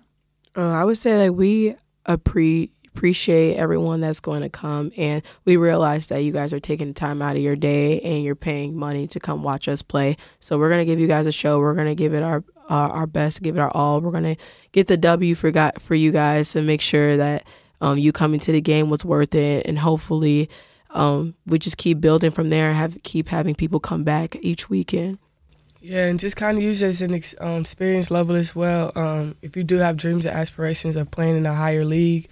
Uh, 0.56 0.70
I 0.70 0.84
would 0.84 0.98
say 0.98 1.24
that 1.24 1.34
we 1.34 1.74
appre- 2.06 2.70
appreciate 2.94 3.56
everyone 3.56 4.00
that's 4.00 4.20
going 4.20 4.42
to 4.42 4.48
come, 4.48 4.92
and 4.96 5.22
we 5.44 5.56
realize 5.56 6.08
that 6.08 6.20
you 6.20 6.32
guys 6.32 6.52
are 6.52 6.60
taking 6.60 6.92
time 6.92 7.22
out 7.22 7.36
of 7.36 7.42
your 7.42 7.56
day 7.56 8.00
and 8.00 8.22
you're 8.22 8.34
paying 8.34 8.76
money 8.76 9.06
to 9.08 9.20
come 9.20 9.42
watch 9.42 9.68
us 9.68 9.82
play. 9.82 10.16
So 10.40 10.58
we're 10.58 10.68
gonna 10.68 10.84
give 10.84 11.00
you 11.00 11.06
guys 11.06 11.26
a 11.26 11.32
show. 11.32 11.58
We're 11.58 11.74
gonna 11.74 11.94
give 11.94 12.14
it 12.14 12.22
our 12.22 12.44
our 12.68 13.06
best, 13.06 13.42
give 13.42 13.56
it 13.56 13.60
our 13.60 13.70
all. 13.74 14.00
We're 14.00 14.12
gonna 14.12 14.36
get 14.72 14.86
the 14.86 14.96
W 14.96 15.34
for 15.34 15.50
got 15.50 15.80
for 15.80 15.94
you 15.94 16.10
guys 16.10 16.52
to 16.52 16.62
make 16.62 16.80
sure 16.80 17.16
that 17.16 17.46
um, 17.80 17.98
you 17.98 18.12
coming 18.12 18.40
to 18.40 18.52
the 18.52 18.60
game 18.60 18.90
was 18.90 19.04
worth 19.04 19.34
it, 19.34 19.66
and 19.66 19.78
hopefully 19.78 20.48
um, 20.92 21.34
we 21.46 21.58
just 21.58 21.76
keep 21.76 22.00
building 22.00 22.30
from 22.30 22.50
there. 22.50 22.72
Have 22.72 22.98
keep 23.02 23.28
having 23.28 23.54
people 23.54 23.80
come 23.80 24.04
back 24.04 24.36
each 24.40 24.68
weekend. 24.70 25.18
Yeah, 25.80 26.06
and 26.06 26.20
just 26.20 26.36
kind 26.36 26.56
of 26.56 26.62
use 26.62 26.80
it 26.80 26.88
as 26.88 27.02
an 27.02 27.14
ex- 27.14 27.34
um, 27.40 27.62
experience 27.62 28.10
level 28.10 28.36
as 28.36 28.54
well. 28.54 28.92
Um, 28.94 29.34
if 29.42 29.56
you 29.56 29.64
do 29.64 29.78
have 29.78 29.96
dreams 29.96 30.24
and 30.24 30.36
aspirations 30.36 30.94
of 30.94 31.10
playing 31.10 31.36
in 31.36 31.44
a 31.44 31.54
higher 31.54 31.84
league, 31.84 32.28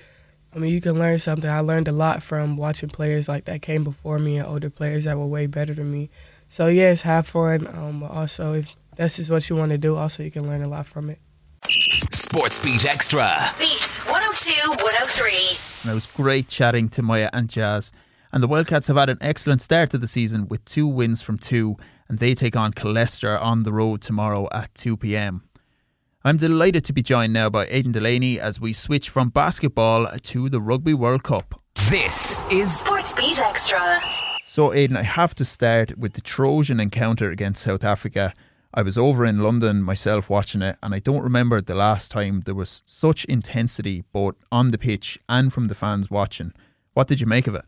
I 0.54 0.58
mean, 0.58 0.72
you 0.72 0.80
can 0.80 0.98
learn 0.98 1.18
something. 1.18 1.50
I 1.50 1.60
learned 1.60 1.88
a 1.88 1.92
lot 1.92 2.22
from 2.22 2.56
watching 2.56 2.90
players 2.90 3.28
like 3.28 3.46
that 3.46 3.62
came 3.62 3.82
before 3.82 4.18
me 4.18 4.38
and 4.38 4.46
older 4.46 4.70
players 4.70 5.04
that 5.04 5.18
were 5.18 5.26
way 5.26 5.46
better 5.46 5.74
than 5.74 5.90
me. 5.90 6.10
So 6.48 6.68
yes, 6.68 7.02
have 7.02 7.26
fun. 7.26 7.66
Um, 7.66 8.02
also, 8.02 8.54
if 8.54 8.66
this 8.96 9.18
is 9.18 9.30
what 9.30 9.48
you 9.48 9.56
want 9.56 9.70
to 9.70 9.78
do, 9.78 9.96
also 9.96 10.22
you 10.22 10.30
can 10.30 10.46
learn 10.46 10.62
a 10.62 10.68
lot 10.68 10.86
from 10.86 11.10
it. 11.10 11.18
Sports 12.12 12.62
Beat 12.62 12.84
Extra. 12.84 13.52
Beat 13.58 14.00
102 14.06 14.70
103. 14.70 15.32
And 15.82 15.90
it 15.90 15.94
was 15.94 16.06
great 16.06 16.48
chatting 16.48 16.88
to 16.90 17.02
Myia 17.02 17.30
and 17.32 17.48
Jazz. 17.48 17.92
And 18.32 18.42
the 18.42 18.48
Wildcats 18.48 18.86
have 18.86 18.96
had 18.96 19.10
an 19.10 19.18
excellent 19.20 19.60
start 19.60 19.90
to 19.90 19.98
the 19.98 20.06
season 20.06 20.46
with 20.46 20.64
two 20.64 20.86
wins 20.86 21.20
from 21.20 21.36
two, 21.36 21.76
and 22.08 22.18
they 22.18 22.34
take 22.34 22.54
on 22.54 22.72
Killester 22.72 23.40
on 23.40 23.64
the 23.64 23.72
road 23.72 24.00
tomorrow 24.02 24.48
at 24.52 24.74
2 24.74 24.96
pm. 24.96 25.42
I'm 26.22 26.36
delighted 26.36 26.84
to 26.84 26.92
be 26.92 27.02
joined 27.02 27.32
now 27.32 27.50
by 27.50 27.66
Aidan 27.66 27.92
Delaney 27.92 28.38
as 28.38 28.60
we 28.60 28.72
switch 28.72 29.08
from 29.08 29.30
basketball 29.30 30.06
to 30.06 30.48
the 30.48 30.60
Rugby 30.60 30.94
World 30.94 31.22
Cup. 31.22 31.60
This 31.88 32.38
is 32.52 32.78
Sports 32.78 33.14
Beat 33.14 33.40
Extra. 33.40 34.00
So, 34.46 34.72
Aidan, 34.72 34.96
I 34.96 35.02
have 35.02 35.34
to 35.36 35.44
start 35.44 35.96
with 35.96 36.12
the 36.12 36.20
Trojan 36.20 36.78
encounter 36.78 37.30
against 37.30 37.62
South 37.62 37.82
Africa. 37.82 38.34
I 38.72 38.82
was 38.82 38.98
over 38.98 39.24
in 39.24 39.38
London 39.38 39.82
myself 39.82 40.28
watching 40.28 40.62
it, 40.62 40.76
and 40.82 40.94
I 40.94 40.98
don't 40.98 41.22
remember 41.22 41.60
the 41.60 41.74
last 41.74 42.10
time 42.10 42.42
there 42.44 42.54
was 42.54 42.82
such 42.86 43.24
intensity 43.24 44.04
both 44.12 44.36
on 44.52 44.70
the 44.70 44.78
pitch 44.78 45.18
and 45.28 45.52
from 45.52 45.68
the 45.68 45.74
fans 45.74 46.10
watching. 46.10 46.52
What 46.92 47.08
did 47.08 47.20
you 47.20 47.26
make 47.26 47.46
of 47.46 47.54
it? 47.54 47.64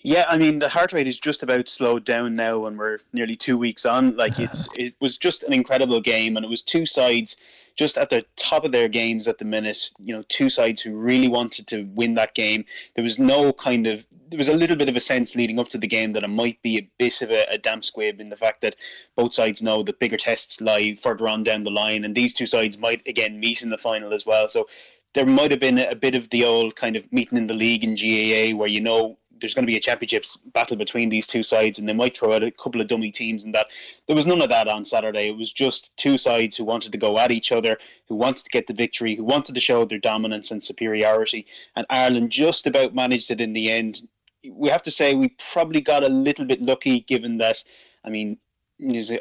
Yeah, 0.00 0.26
I 0.28 0.38
mean 0.38 0.60
the 0.60 0.68
heart 0.68 0.92
rate 0.92 1.08
is 1.08 1.18
just 1.18 1.42
about 1.42 1.68
slowed 1.68 2.04
down 2.04 2.36
now, 2.36 2.66
and 2.66 2.78
we're 2.78 3.00
nearly 3.12 3.34
two 3.34 3.58
weeks 3.58 3.84
on. 3.84 4.16
Like 4.16 4.38
it's 4.38 4.68
it 4.76 4.94
was 5.00 5.18
just 5.18 5.42
an 5.42 5.52
incredible 5.52 6.00
game, 6.00 6.36
and 6.36 6.44
it 6.44 6.48
was 6.48 6.62
two 6.62 6.86
sides 6.86 7.36
just 7.74 7.98
at 7.98 8.08
the 8.08 8.24
top 8.36 8.64
of 8.64 8.70
their 8.70 8.88
games 8.88 9.26
at 9.26 9.38
the 9.38 9.44
minute. 9.44 9.90
You 9.98 10.14
know, 10.14 10.22
two 10.28 10.50
sides 10.50 10.82
who 10.82 10.96
really 10.96 11.26
wanted 11.26 11.66
to 11.68 11.82
win 11.94 12.14
that 12.14 12.34
game. 12.34 12.64
There 12.94 13.02
was 13.02 13.18
no 13.18 13.52
kind 13.52 13.88
of 13.88 14.06
there 14.28 14.38
was 14.38 14.48
a 14.48 14.54
little 14.54 14.76
bit 14.76 14.88
of 14.88 14.94
a 14.94 15.00
sense 15.00 15.34
leading 15.34 15.58
up 15.58 15.68
to 15.70 15.78
the 15.78 15.86
game 15.88 16.12
that 16.12 16.22
it 16.22 16.28
might 16.28 16.62
be 16.62 16.78
a 16.78 16.88
bit 16.98 17.20
of 17.20 17.30
a, 17.30 17.46
a 17.50 17.58
damp 17.58 17.84
squib 17.84 18.20
in 18.20 18.28
the 18.28 18.36
fact 18.36 18.60
that 18.60 18.76
both 19.16 19.34
sides 19.34 19.62
know 19.62 19.82
that 19.82 19.98
bigger 19.98 20.16
tests 20.16 20.60
lie 20.60 20.94
further 20.94 21.26
on 21.26 21.42
down 21.42 21.64
the 21.64 21.70
line, 21.70 22.04
and 22.04 22.14
these 22.14 22.34
two 22.34 22.46
sides 22.46 22.78
might 22.78 23.04
again 23.08 23.40
meet 23.40 23.62
in 23.62 23.70
the 23.70 23.78
final 23.78 24.14
as 24.14 24.24
well. 24.24 24.48
So 24.48 24.68
there 25.14 25.26
might 25.26 25.50
have 25.50 25.60
been 25.60 25.78
a 25.80 25.96
bit 25.96 26.14
of 26.14 26.30
the 26.30 26.44
old 26.44 26.76
kind 26.76 26.94
of 26.94 27.12
meeting 27.12 27.38
in 27.38 27.48
the 27.48 27.54
league 27.54 27.82
in 27.82 27.96
GAA 27.96 28.56
where 28.56 28.68
you 28.68 28.80
know 28.80 29.18
there's 29.40 29.54
going 29.54 29.66
to 29.66 29.70
be 29.70 29.76
a 29.76 29.80
championships 29.80 30.36
battle 30.52 30.76
between 30.76 31.08
these 31.08 31.26
two 31.26 31.42
sides, 31.42 31.78
and 31.78 31.88
they 31.88 31.94
might 31.94 32.16
throw 32.16 32.32
out 32.32 32.42
a 32.42 32.50
couple 32.50 32.80
of 32.80 32.88
dummy 32.88 33.10
teams. 33.10 33.44
And 33.44 33.54
that 33.54 33.68
there 34.06 34.16
was 34.16 34.26
none 34.26 34.42
of 34.42 34.48
that 34.48 34.68
on 34.68 34.84
Saturday. 34.84 35.28
It 35.28 35.36
was 35.36 35.52
just 35.52 35.90
two 35.96 36.18
sides 36.18 36.56
who 36.56 36.64
wanted 36.64 36.92
to 36.92 36.98
go 36.98 37.18
at 37.18 37.30
each 37.30 37.52
other, 37.52 37.78
who 38.08 38.14
wanted 38.14 38.44
to 38.44 38.50
get 38.50 38.66
the 38.66 38.74
victory, 38.74 39.14
who 39.14 39.24
wanted 39.24 39.54
to 39.54 39.60
show 39.60 39.84
their 39.84 39.98
dominance 39.98 40.50
and 40.50 40.62
superiority. 40.62 41.46
And 41.76 41.86
Ireland 41.90 42.30
just 42.30 42.66
about 42.66 42.94
managed 42.94 43.30
it 43.30 43.40
in 43.40 43.52
the 43.52 43.70
end. 43.70 44.08
We 44.50 44.68
have 44.68 44.82
to 44.84 44.90
say 44.90 45.14
we 45.14 45.34
probably 45.52 45.80
got 45.80 46.04
a 46.04 46.08
little 46.08 46.44
bit 46.44 46.62
lucky, 46.62 47.00
given 47.00 47.38
that 47.38 47.62
I 48.04 48.10
mean, 48.10 48.38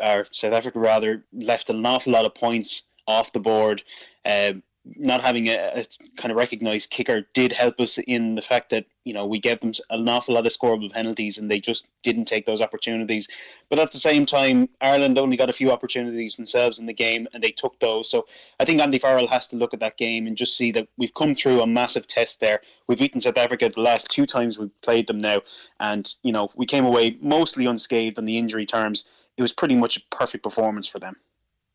our 0.02 0.28
South 0.32 0.54
Africa 0.54 0.80
rather 0.80 1.26
left 1.34 1.70
an 1.70 1.86
awful 1.86 2.14
lot 2.14 2.26
of 2.26 2.36
points 2.36 2.84
off 3.08 3.34
the 3.34 3.40
board. 3.40 3.84
Um, 4.26 4.64
not 4.96 5.22
having 5.22 5.48
a, 5.48 5.54
a, 5.54 5.86
kind 6.18 6.32
of 6.32 6.38
recognized 6.38 6.90
kicker 6.90 7.28
did 7.34 7.52
help 7.52 7.80
us 7.80 7.98
in 8.08 8.36
the 8.36 8.42
fact 8.42 8.70
that 8.70 8.86
you 9.04 9.14
know 9.14 9.26
we 9.26 9.40
gave 9.40 9.60
them 9.60 9.72
an 9.90 10.08
awful 10.08 10.36
lot 10.36 10.46
of 10.46 10.54
scoreable 10.54 10.92
penalties 10.92 11.38
and 11.38 11.50
they 11.50 11.60
just 11.60 11.88
didn't 12.04 12.26
take 12.26 12.46
those 12.46 12.62
opportunities. 12.62 13.28
But 13.70 13.80
at 13.80 13.92
the 13.92 13.98
same 13.98 14.26
time, 14.26 14.70
Ireland 14.82 15.18
only 15.18 15.38
got 15.38 15.50
a 15.50 15.54
few 15.54 15.72
opportunities 15.72 16.36
themselves 16.36 16.80
in 16.80 16.86
the 16.86 16.94
game 16.94 17.28
and 17.34 17.44
they 17.44 17.52
took 17.52 17.80
those. 17.80 18.10
So 18.10 18.28
I 18.60 18.66
think 18.66 18.82
Andy 18.82 19.00
Farrell 19.00 19.28
has 19.28 19.48
to 19.48 19.56
look 19.56 19.74
at 19.74 19.80
that 19.80 19.98
game 19.98 20.28
and 20.28 20.38
just 20.38 20.58
see 20.58 20.72
that 20.72 20.88
we've 20.98 21.14
come 21.14 21.36
through 21.36 21.62
a 21.62 21.68
massive 21.68 22.08
test 22.08 22.40
there. 22.40 22.62
We've 22.88 23.00
beaten 23.00 23.22
South 23.22 23.38
Africa 23.38 23.70
the 23.70 23.82
last 23.82 24.10
two 24.10 24.26
times 24.26 24.60
we've 24.60 24.82
played 24.82 25.08
them 25.08 25.18
now, 25.18 25.42
and 25.80 26.14
you 26.24 26.32
know 26.32 26.50
we 26.56 26.66
came 26.66 26.86
away 26.86 27.18
mostly 27.22 27.66
unscathed 27.66 28.18
on 28.18 28.26
the 28.26 28.38
injury 28.38 28.66
terms. 28.66 29.06
It 29.38 29.42
was 29.42 29.54
pretty 29.54 29.76
much 29.76 29.98
a 29.98 30.16
perfect 30.16 30.44
performance 30.44 30.88
for 30.88 31.00
them 31.00 31.16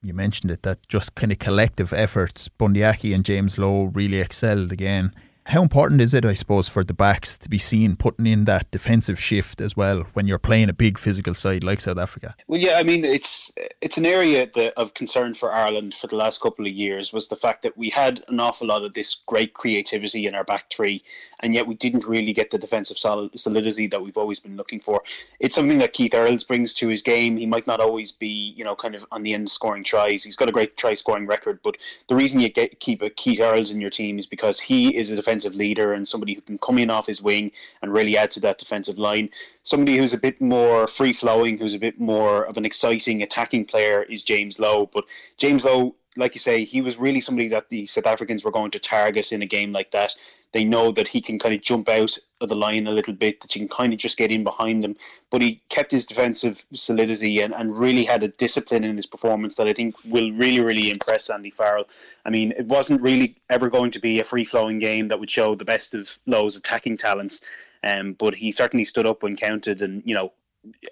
you 0.03 0.13
mentioned 0.13 0.51
it, 0.51 0.63
that 0.63 0.87
just 0.89 1.15
kind 1.15 1.33
of 1.33 1.39
collective 1.39 1.93
efforts, 1.93 2.49
Bundee 2.49 2.85
Aki 2.85 3.13
and 3.13 3.25
James 3.25 3.57
Lowe 3.59 3.85
really 3.85 4.21
excelled 4.21 4.73
again. 4.73 5.15
How 5.47 5.61
important 5.61 6.01
is 6.01 6.15
it, 6.15 6.25
I 6.25 6.35
suppose, 6.35 6.69
for 6.69 6.85
the 6.85 6.95
backs 6.95 7.37
to 7.39 7.49
be 7.49 7.59
seen 7.59 7.97
putting 7.97 8.29
in 8.29 8.45
that 8.45 8.71
defensive 8.71 9.21
shift 9.21 9.61
as 9.61 9.77
well 9.77 10.07
when 10.13 10.29
you're 10.29 10.39
playing 10.39 10.69
a 10.69 10.73
big 10.73 10.99
physical 10.99 11.35
side 11.35 11.65
like 11.65 11.81
South 11.81 11.99
Africa? 11.99 12.37
Well, 12.47 12.61
yeah, 12.61 12.79
I 12.79 12.85
mean, 12.85 13.05
it's 13.05 13.51
it's 13.81 13.99
an 13.99 14.07
area 14.07 14.49
that, 14.55 14.73
of 14.79 14.95
concern 14.95 15.35
for 15.35 15.53
Ireland 15.53 15.95
for 15.95 16.07
the 16.07 16.15
last 16.15 16.41
couple 16.41 16.65
of 16.65 16.73
years 16.73 17.13
was 17.13 17.27
the 17.27 17.35
fact 17.35 17.63
that 17.63 17.77
we 17.77 17.91
had 17.91 18.23
an 18.29 18.39
awful 18.39 18.69
lot 18.69 18.85
of 18.85 18.95
this 18.95 19.15
great 19.27 19.53
creativity 19.55 20.27
in 20.29 20.35
our 20.37 20.45
back 20.45 20.71
three, 20.71 21.03
and 21.43 21.53
yet 21.53 21.67
we 21.67 21.75
didn't 21.75 22.07
really 22.07 22.33
get 22.33 22.51
the 22.51 22.59
defensive 22.59 22.97
solidity 22.97 23.89
that 23.89 24.01
we've 24.01 24.17
always 24.17 24.39
been 24.39 24.57
looking 24.57 24.79
for. 24.79 25.03
It's 25.41 25.57
something 25.57 25.79
that 25.79 25.93
Keith 25.93 26.15
Earls 26.15 26.45
brings 26.45 26.73
to 26.75 26.87
his 26.87 27.03
game. 27.03 27.37
He 27.37 27.47
might 27.47 27.67
not 27.67 27.81
always 27.81 28.13
be, 28.13 28.55
you 28.57 28.65
know, 28.65 28.77
kind 28.77 28.95
of 28.95 29.05
on 29.11 29.25
the 29.25 29.35
end 29.35 29.51
scoring 29.51 29.83
tries. 29.83 30.23
He's 30.23 30.37
got 30.37 30.49
a 30.49 30.53
great 30.53 30.77
try 30.77 30.95
scoring 30.95 31.27
record, 31.27 31.59
but 31.65 31.79
the 32.09 32.15
reason 32.15 32.39
you 32.39 32.49
get 32.49 32.79
keep 32.79 33.03
a 33.03 33.11
Keith 33.11 33.41
Earls 33.41 33.73
in 33.73 33.81
your 33.81 33.91
team 33.91 34.21
is 34.21 34.27
because 34.27 34.61
he 34.61 34.97
is 34.97 35.11
a 35.11 35.17
defensive 35.17 35.32
defensive 35.33 35.55
leader 35.55 35.95
and 35.95 36.07
somebody 36.07 36.35
who 36.35 36.43
can 36.43 36.59
come 36.59 36.79
in 36.79 36.91
off 36.91 37.07
his 37.07 37.23
wing 37.23 37.51
and 37.81 37.93
really 37.93 38.19
add 38.19 38.31
to 38.31 38.41
that 38.41 38.59
defensive 38.59 38.99
line. 38.99 39.31
Somebody 39.63 39.97
who's 39.97 40.13
a 40.13 40.19
bit 40.19 40.41
more 40.41 40.87
free 40.87 41.15
flowing, 41.15 41.57
who's 41.57 41.73
a 41.73 41.79
bit 41.79 41.99
more 41.99 42.45
of 42.45 42.59
an 42.59 42.67
exciting 42.67 43.23
attacking 43.23 43.65
player 43.65 44.03
is 44.03 44.23
James 44.23 44.59
Lowe. 44.59 44.91
But 44.93 45.05
James 45.39 45.65
Lowe 45.65 45.95
like 46.17 46.35
you 46.35 46.41
say, 46.41 46.65
he 46.65 46.83
was 46.83 46.99
really 46.99 47.23
somebody 47.23 47.49
that 47.49 47.71
the 47.71 47.87
South 47.87 48.05
Africans 48.05 48.45
were 48.45 48.51
going 48.51 48.71
to 48.73 48.79
target 48.79 49.33
in 49.33 49.41
a 49.41 49.47
game 49.47 49.73
like 49.73 49.93
that. 49.93 50.15
They 50.53 50.65
know 50.65 50.93
that 50.93 51.09
he 51.09 51.21
can 51.21 51.39
kind 51.39 51.55
of 51.55 51.63
jump 51.63 51.89
out 51.89 52.17
of 52.41 52.49
the 52.49 52.55
line 52.55 52.87
a 52.87 52.91
little 52.91 53.15
bit, 53.15 53.41
that 53.41 53.55
you 53.55 53.61
can 53.61 53.69
kind 53.69 53.93
of 53.93 53.99
just 53.99 54.19
get 54.19 54.31
in 54.31 54.45
behind 54.45 54.83
them. 54.83 54.97
But 55.31 55.43
he 55.43 55.63
kept 55.69 55.93
his 55.93 56.05
defensive 56.05 56.63
solidity 56.73 57.41
and, 57.41 57.55
and 57.55 57.79
really 57.79 58.05
had 58.05 58.23
a 58.23 58.29
discipline 58.29 58.85
in 58.85 58.97
his 58.97 59.07
performance 59.07 59.55
that 59.57 59.69
I 59.69 59.73
think 59.73 59.95
will 60.05 60.31
really, 60.33 60.61
really 60.61 60.91
impress 60.91 61.31
Andy 61.31 61.51
Farrell. 61.51 61.89
I 62.25 62.31
mean, 62.31 62.53
it 62.53 62.67
wasn't 62.67 63.01
really 63.01 63.37
ever 63.49 63.71
going 63.71 63.91
to 63.93 64.01
be 64.01 64.21
a 64.21 64.25
free 64.25 64.45
flowing 64.45 64.79
game 64.79 65.09
that 65.09 65.19
would 65.19 65.31
show 65.31 65.55
the 65.55 65.65
best 65.65 65.95
of 65.95 66.19
Lowe's 66.27 66.57
attacking 66.57 66.99
talents. 66.99 67.41
Um, 67.85 68.15
but 68.15 68.35
he 68.35 68.53
certainly 68.53 68.85
stood 68.85 69.07
up 69.07 69.23
when 69.23 69.37
counted 69.37 69.83
and, 69.83 70.03
you 70.05 70.15
know, 70.15 70.33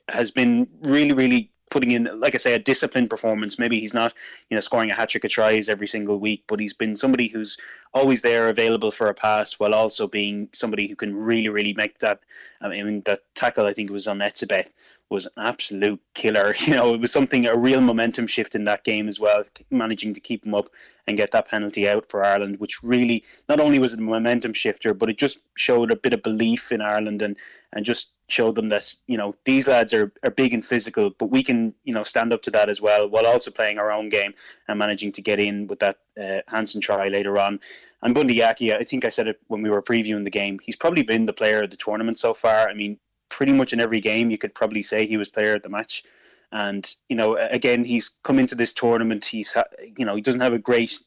has 0.09 0.31
been 0.31 0.67
really, 0.83 1.13
really 1.13 1.51
putting 1.71 1.93
in, 1.93 2.09
like 2.19 2.35
I 2.35 2.39
say, 2.39 2.55
a 2.55 2.59
disciplined 2.59 3.09
performance. 3.09 3.59
Maybe 3.59 3.81
he's 3.81 3.95
not, 3.95 4.13
you 4.49 4.57
know, 4.57 4.61
scoring 4.61 4.91
a 4.91 4.95
hat 4.95 5.11
trick 5.11 5.25
of 5.25 5.31
tries 5.31 5.69
every 5.69 5.87
single 5.87 6.19
week, 6.19 6.45
but 6.47 6.61
he's 6.61 6.75
been 6.75 6.97
somebody 6.97 7.29
who's 7.29 7.57
always 7.95 8.23
there, 8.23 8.49
available 8.49 8.91
for 8.91 9.09
a 9.09 9.15
pass, 9.15 9.55
while 9.55 9.75
also 9.75 10.07
being 10.07 10.49
somebody 10.53 10.87
who 10.89 10.97
can 10.97 11.15
really, 11.15 11.49
really 11.49 11.73
make 11.75 11.99
that. 11.99 12.21
I 12.61 12.69
mean, 12.69 13.03
that 13.07 13.21
tackle 13.35 13.67
I 13.67 13.73
think 13.73 13.91
was 13.91 14.09
on 14.09 14.19
Etzebeth 14.19 14.71
was 15.11 15.27
an 15.27 15.33
absolute 15.39 16.01
killer. 16.15 16.55
You 16.71 16.77
know, 16.77 16.95
it 16.95 17.01
was 17.01 17.11
something 17.11 17.47
a 17.47 17.57
real 17.57 17.81
momentum 17.81 18.29
shift 18.29 18.55
in 18.55 18.65
that 18.65 18.85
game 18.85 19.09
as 19.09 19.19
well, 19.19 19.43
managing 19.71 20.15
to 20.15 20.21
keep 20.21 20.47
him 20.47 20.55
up 20.55 20.69
and 21.07 21.17
get 21.17 21.33
that 21.33 21.49
penalty 21.49 21.89
out 21.89 22.09
for 22.09 22.25
Ireland, 22.25 22.61
which 22.61 22.83
really 22.83 23.25
not 23.49 23.59
only 23.59 23.81
was 23.81 23.93
it 23.93 23.99
a 23.99 24.03
momentum 24.03 24.53
shifter, 24.53 24.95
but 24.95 25.11
it 25.11 25.19
just 25.19 25.39
showed 25.57 25.91
a 25.91 25.97
bit 25.97 26.13
of 26.13 26.23
belief 26.23 26.71
in 26.71 26.81
Ireland 26.81 27.23
and 27.23 27.37
and 27.73 27.85
just 27.85 28.11
showed 28.29 28.55
them 28.55 28.69
that 28.69 28.95
you 29.07 29.17
know 29.17 29.35
these 29.45 29.67
lads 29.67 29.93
are, 29.93 30.13
are 30.23 30.31
big 30.31 30.55
and 30.55 30.65
physical, 30.65 31.11
but 31.19 31.31
we 31.31 31.43
can 31.43 31.75
you 31.83 31.93
know 31.93 32.05
stand 32.05 32.33
up 32.33 32.43
to 32.43 32.51
that 32.53 32.69
as 32.69 32.81
well, 32.81 33.09
while 33.09 33.27
also 33.27 33.51
playing 33.51 33.79
our 33.79 33.91
own 33.91 34.09
game 34.09 34.33
and 34.69 34.79
managing 34.79 35.11
to 35.13 35.23
get 35.23 35.41
in 35.41 35.67
with 35.67 35.81
that 35.81 35.99
uh, 36.21 36.41
Hansen 36.47 36.81
try 36.81 37.09
later 37.09 37.39
on. 37.39 37.59
And 38.03 38.15
Bundee 38.15 38.43
Aki, 38.43 38.75
I 38.75 38.85
think 38.85 39.05
I 39.05 39.09
said 39.09 39.27
it 39.27 39.41
when 39.49 39.63
we 39.63 39.71
were 39.71 39.83
previewing 39.83 40.25
the 40.25 40.31
game. 40.31 40.59
He's 40.63 40.77
probably 40.77 41.03
been 41.03 41.27
the 41.27 41.33
player 41.33 41.63
of 41.63 41.71
the 41.71 41.77
tournament 41.77 42.19
so 42.19 42.33
far. 42.33 42.69
I 42.69 42.75
mean, 42.75 42.99
pretty 43.31 43.53
much 43.53 43.73
in 43.73 43.81
every 43.81 44.01
game, 44.01 44.31
you 44.31 44.39
could 44.39 44.55
probably 44.55 44.83
say 44.83 45.07
he 45.07 45.17
was 45.17 45.29
player 45.29 45.55
of 45.55 45.63
the 45.63 45.71
match. 45.71 46.05
And 46.53 46.95
you 47.09 47.17
know, 47.17 47.37
again, 47.37 47.85
he's 47.85 48.11
come 48.25 48.39
into 48.39 48.55
this 48.55 48.75
tournament. 48.75 49.25
He's 49.25 49.53
ha- 49.53 49.65
you 49.97 50.05
know 50.05 50.15
he 50.15 50.21
doesn't 50.21 50.41
have 50.41 50.53
a 50.53 50.59
great 50.59 51.01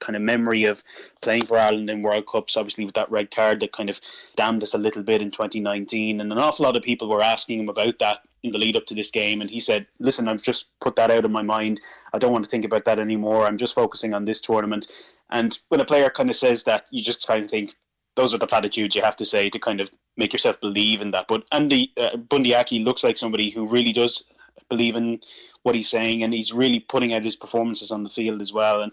kind 0.00 0.16
of 0.16 0.22
memory 0.22 0.64
of 0.64 0.82
playing 1.22 1.44
for 1.44 1.58
Ireland 1.58 1.90
in 1.90 2.02
World 2.02 2.26
Cups, 2.26 2.56
obviously 2.56 2.84
with 2.84 2.94
that 2.94 3.10
red 3.10 3.30
card 3.30 3.60
that 3.60 3.72
kind 3.72 3.90
of 3.90 4.00
damned 4.36 4.62
us 4.62 4.74
a 4.74 4.78
little 4.78 5.02
bit 5.02 5.22
in 5.22 5.30
2019. 5.30 6.20
And 6.20 6.32
an 6.32 6.38
awful 6.38 6.64
lot 6.64 6.76
of 6.76 6.82
people 6.82 7.08
were 7.08 7.22
asking 7.22 7.60
him 7.60 7.68
about 7.68 7.98
that 7.98 8.20
in 8.42 8.52
the 8.52 8.58
lead 8.58 8.76
up 8.76 8.86
to 8.86 8.94
this 8.94 9.10
game. 9.10 9.40
And 9.40 9.50
he 9.50 9.60
said, 9.60 9.86
listen, 9.98 10.28
I've 10.28 10.42
just 10.42 10.66
put 10.80 10.96
that 10.96 11.10
out 11.10 11.24
of 11.24 11.30
my 11.30 11.42
mind. 11.42 11.80
I 12.12 12.18
don't 12.18 12.32
want 12.32 12.44
to 12.44 12.50
think 12.50 12.64
about 12.64 12.84
that 12.84 13.00
anymore. 13.00 13.46
I'm 13.46 13.58
just 13.58 13.74
focusing 13.74 14.14
on 14.14 14.24
this 14.24 14.40
tournament. 14.40 14.86
And 15.30 15.58
when 15.68 15.80
a 15.80 15.84
player 15.84 16.10
kind 16.10 16.30
of 16.30 16.36
says 16.36 16.62
that, 16.64 16.86
you 16.90 17.02
just 17.02 17.26
kind 17.26 17.44
of 17.44 17.50
think, 17.50 17.74
those 18.18 18.34
are 18.34 18.38
the 18.38 18.48
platitudes 18.48 18.96
you 18.96 19.02
have 19.02 19.14
to 19.14 19.24
say 19.24 19.48
to 19.48 19.60
kind 19.60 19.80
of 19.80 19.88
make 20.16 20.32
yourself 20.32 20.60
believe 20.60 21.00
in 21.00 21.12
that. 21.12 21.28
But 21.28 21.44
Andy 21.52 21.92
uh, 21.96 22.16
Bundee 22.16 22.56
Aki 22.56 22.80
looks 22.80 23.04
like 23.04 23.16
somebody 23.16 23.48
who 23.48 23.64
really 23.68 23.92
does 23.92 24.24
believe 24.68 24.96
in 24.96 25.20
what 25.62 25.76
he's 25.76 25.88
saying, 25.88 26.24
and 26.24 26.34
he's 26.34 26.52
really 26.52 26.80
putting 26.80 27.14
out 27.14 27.24
his 27.24 27.36
performances 27.36 27.92
on 27.92 28.02
the 28.02 28.10
field 28.10 28.42
as 28.42 28.52
well. 28.52 28.82
And 28.82 28.90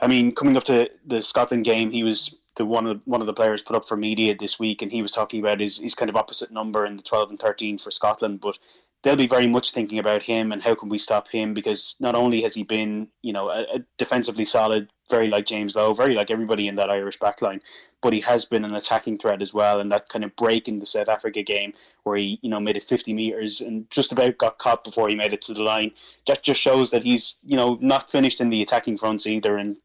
I 0.00 0.06
mean, 0.08 0.34
coming 0.34 0.56
up 0.56 0.64
to 0.64 0.90
the 1.06 1.22
Scotland 1.22 1.66
game, 1.66 1.90
he 1.90 2.04
was 2.04 2.38
the 2.56 2.64
one 2.64 2.86
of 2.86 3.02
one 3.04 3.20
of 3.20 3.26
the 3.26 3.34
players 3.34 3.60
put 3.60 3.76
up 3.76 3.86
for 3.86 3.98
media 3.98 4.34
this 4.34 4.58
week, 4.58 4.80
and 4.80 4.90
he 4.90 5.02
was 5.02 5.12
talking 5.12 5.40
about 5.40 5.60
his 5.60 5.78
his 5.78 5.94
kind 5.94 6.08
of 6.08 6.16
opposite 6.16 6.50
number 6.50 6.86
in 6.86 6.96
the 6.96 7.02
twelve 7.02 7.28
and 7.28 7.38
thirteen 7.38 7.76
for 7.76 7.90
Scotland. 7.90 8.40
But 8.40 8.56
they'll 9.02 9.16
be 9.16 9.26
very 9.26 9.46
much 9.46 9.72
thinking 9.72 9.98
about 9.98 10.22
him 10.22 10.52
and 10.52 10.62
how 10.62 10.74
can 10.74 10.88
we 10.88 10.96
stop 10.96 11.28
him 11.28 11.52
because 11.54 11.96
not 12.00 12.14
only 12.14 12.40
has 12.40 12.54
he 12.54 12.62
been 12.62 13.08
you 13.20 13.34
know 13.34 13.50
a, 13.50 13.60
a 13.74 13.84
defensively 13.98 14.46
solid, 14.46 14.90
very 15.12 15.28
like 15.28 15.46
James 15.46 15.76
Lowe, 15.76 15.94
very 15.94 16.14
like 16.14 16.30
everybody 16.30 16.66
in 16.66 16.74
that 16.76 16.90
Irish 16.90 17.18
backline, 17.18 17.60
but 18.00 18.12
he 18.12 18.20
has 18.20 18.44
been 18.44 18.64
an 18.64 18.74
attacking 18.74 19.18
threat 19.18 19.42
as 19.42 19.52
well. 19.54 19.78
And 19.78 19.92
that 19.92 20.08
kind 20.08 20.24
of 20.24 20.34
break 20.34 20.66
in 20.66 20.80
the 20.80 20.86
South 20.86 21.08
Africa 21.08 21.42
game 21.42 21.74
where 22.02 22.16
he 22.16 22.40
you 22.42 22.50
know 22.50 22.58
made 22.58 22.76
it 22.76 22.88
fifty 22.88 23.12
meters 23.12 23.60
and 23.60 23.88
just 23.90 24.10
about 24.10 24.38
got 24.38 24.58
caught 24.58 24.82
before 24.82 25.08
he 25.08 25.14
made 25.14 25.34
it 25.34 25.42
to 25.42 25.54
the 25.54 25.62
line. 25.62 25.92
That 26.26 26.42
just 26.42 26.60
shows 26.60 26.90
that 26.90 27.04
he's 27.04 27.36
you 27.44 27.56
know 27.56 27.78
not 27.80 28.10
finished 28.10 28.40
in 28.40 28.50
the 28.50 28.62
attacking 28.62 28.96
fronts 28.98 29.26
either, 29.26 29.56
and 29.56 29.76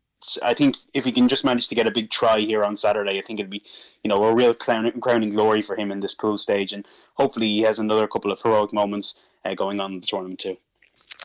I 0.42 0.54
think 0.54 0.78
if 0.94 1.06
he 1.06 1.12
can 1.12 1.28
just 1.28 1.46
manage 1.46 1.68
to 1.68 1.76
get 1.76 1.88
a 1.88 1.92
big 1.92 2.10
try 2.10 2.40
here 2.40 2.64
on 2.64 2.76
Saturday, 2.76 3.20
I 3.20 3.22
think 3.22 3.40
it'd 3.40 3.52
be, 3.52 3.64
you 4.04 4.10
know, 4.10 4.24
a 4.24 4.34
real 4.34 4.54
crowning 4.54 5.30
glory 5.30 5.62
for 5.62 5.76
him 5.76 5.92
in 5.92 6.00
this 6.00 6.16
pool 6.16 6.38
stage, 6.38 6.74
and 6.74 6.88
hopefully 7.14 7.48
he 7.48 7.62
has 7.62 7.78
another 7.78 8.08
couple 8.08 8.32
of 8.32 8.42
heroic 8.42 8.74
moments 8.74 9.16
uh, 9.46 9.54
going 9.54 9.80
on 9.80 9.94
in 9.94 10.00
the 10.02 10.08
tournament 10.08 10.40
too. 10.40 10.58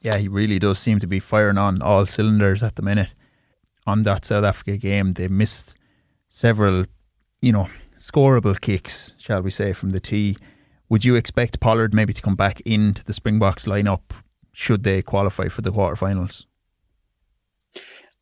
Yeah, 0.02 0.18
he 0.18 0.28
really 0.28 0.58
does 0.58 0.78
seem 0.78 0.98
to 1.00 1.06
be 1.06 1.20
firing 1.20 1.58
on 1.58 1.80
all 1.80 2.04
cylinders 2.06 2.62
at 2.62 2.76
the 2.76 2.82
minute. 2.82 3.10
On 3.86 4.02
that 4.02 4.24
South 4.24 4.44
Africa 4.44 4.76
game, 4.76 5.14
they 5.14 5.28
missed 5.28 5.74
several, 6.28 6.86
you 7.40 7.52
know, 7.52 7.68
scoreable 7.98 8.60
kicks, 8.60 9.12
shall 9.18 9.42
we 9.42 9.50
say, 9.50 9.72
from 9.72 9.90
the 9.90 10.00
tee. 10.00 10.36
Would 10.88 11.04
you 11.04 11.14
expect 11.14 11.60
Pollard 11.60 11.94
maybe 11.94 12.12
to 12.12 12.22
come 12.22 12.36
back 12.36 12.60
into 12.62 13.04
the 13.04 13.12
Springboks 13.12 13.66
lineup 13.66 14.02
should 14.52 14.84
they 14.84 15.02
qualify 15.02 15.48
for 15.48 15.62
the 15.62 15.72
quarterfinals? 15.72 16.44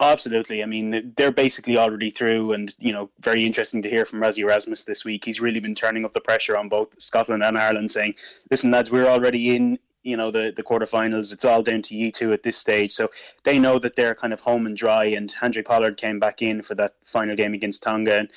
Absolutely. 0.00 0.62
I 0.62 0.66
mean, 0.66 1.12
they're 1.16 1.30
basically 1.30 1.76
already 1.76 2.10
through, 2.10 2.52
and 2.52 2.74
you 2.78 2.90
know, 2.90 3.10
very 3.20 3.44
interesting 3.44 3.82
to 3.82 3.90
hear 3.90 4.06
from 4.06 4.20
Rassie 4.20 4.38
Erasmus 4.38 4.84
this 4.84 5.04
week. 5.04 5.24
He's 5.24 5.42
really 5.42 5.60
been 5.60 5.74
turning 5.74 6.06
up 6.06 6.14
the 6.14 6.22
pressure 6.22 6.56
on 6.56 6.70
both 6.70 7.00
Scotland 7.00 7.42
and 7.42 7.58
Ireland, 7.58 7.90
saying, 7.90 8.14
"Listen, 8.50 8.70
lads, 8.70 8.90
we're 8.90 9.06
already 9.06 9.54
in. 9.54 9.78
You 10.02 10.16
know, 10.16 10.30
the 10.30 10.52
the 10.54 10.62
quarterfinals. 10.62 11.32
It's 11.32 11.44
all 11.44 11.62
down 11.62 11.82
to 11.82 11.96
you 11.96 12.10
two 12.10 12.32
at 12.32 12.42
this 12.42 12.56
stage." 12.56 12.92
So 12.92 13.10
they 13.44 13.58
know 13.58 13.78
that 13.78 13.96
they're 13.96 14.14
kind 14.14 14.32
of 14.32 14.40
home 14.40 14.66
and 14.66 14.76
dry. 14.76 15.04
And 15.06 15.32
Handré 15.32 15.64
Pollard 15.64 15.96
came 15.96 16.18
back 16.18 16.42
in 16.42 16.62
for 16.62 16.74
that 16.76 16.94
final 17.04 17.36
game 17.36 17.54
against 17.54 17.82
Tonga, 17.82 18.18
and 18.18 18.30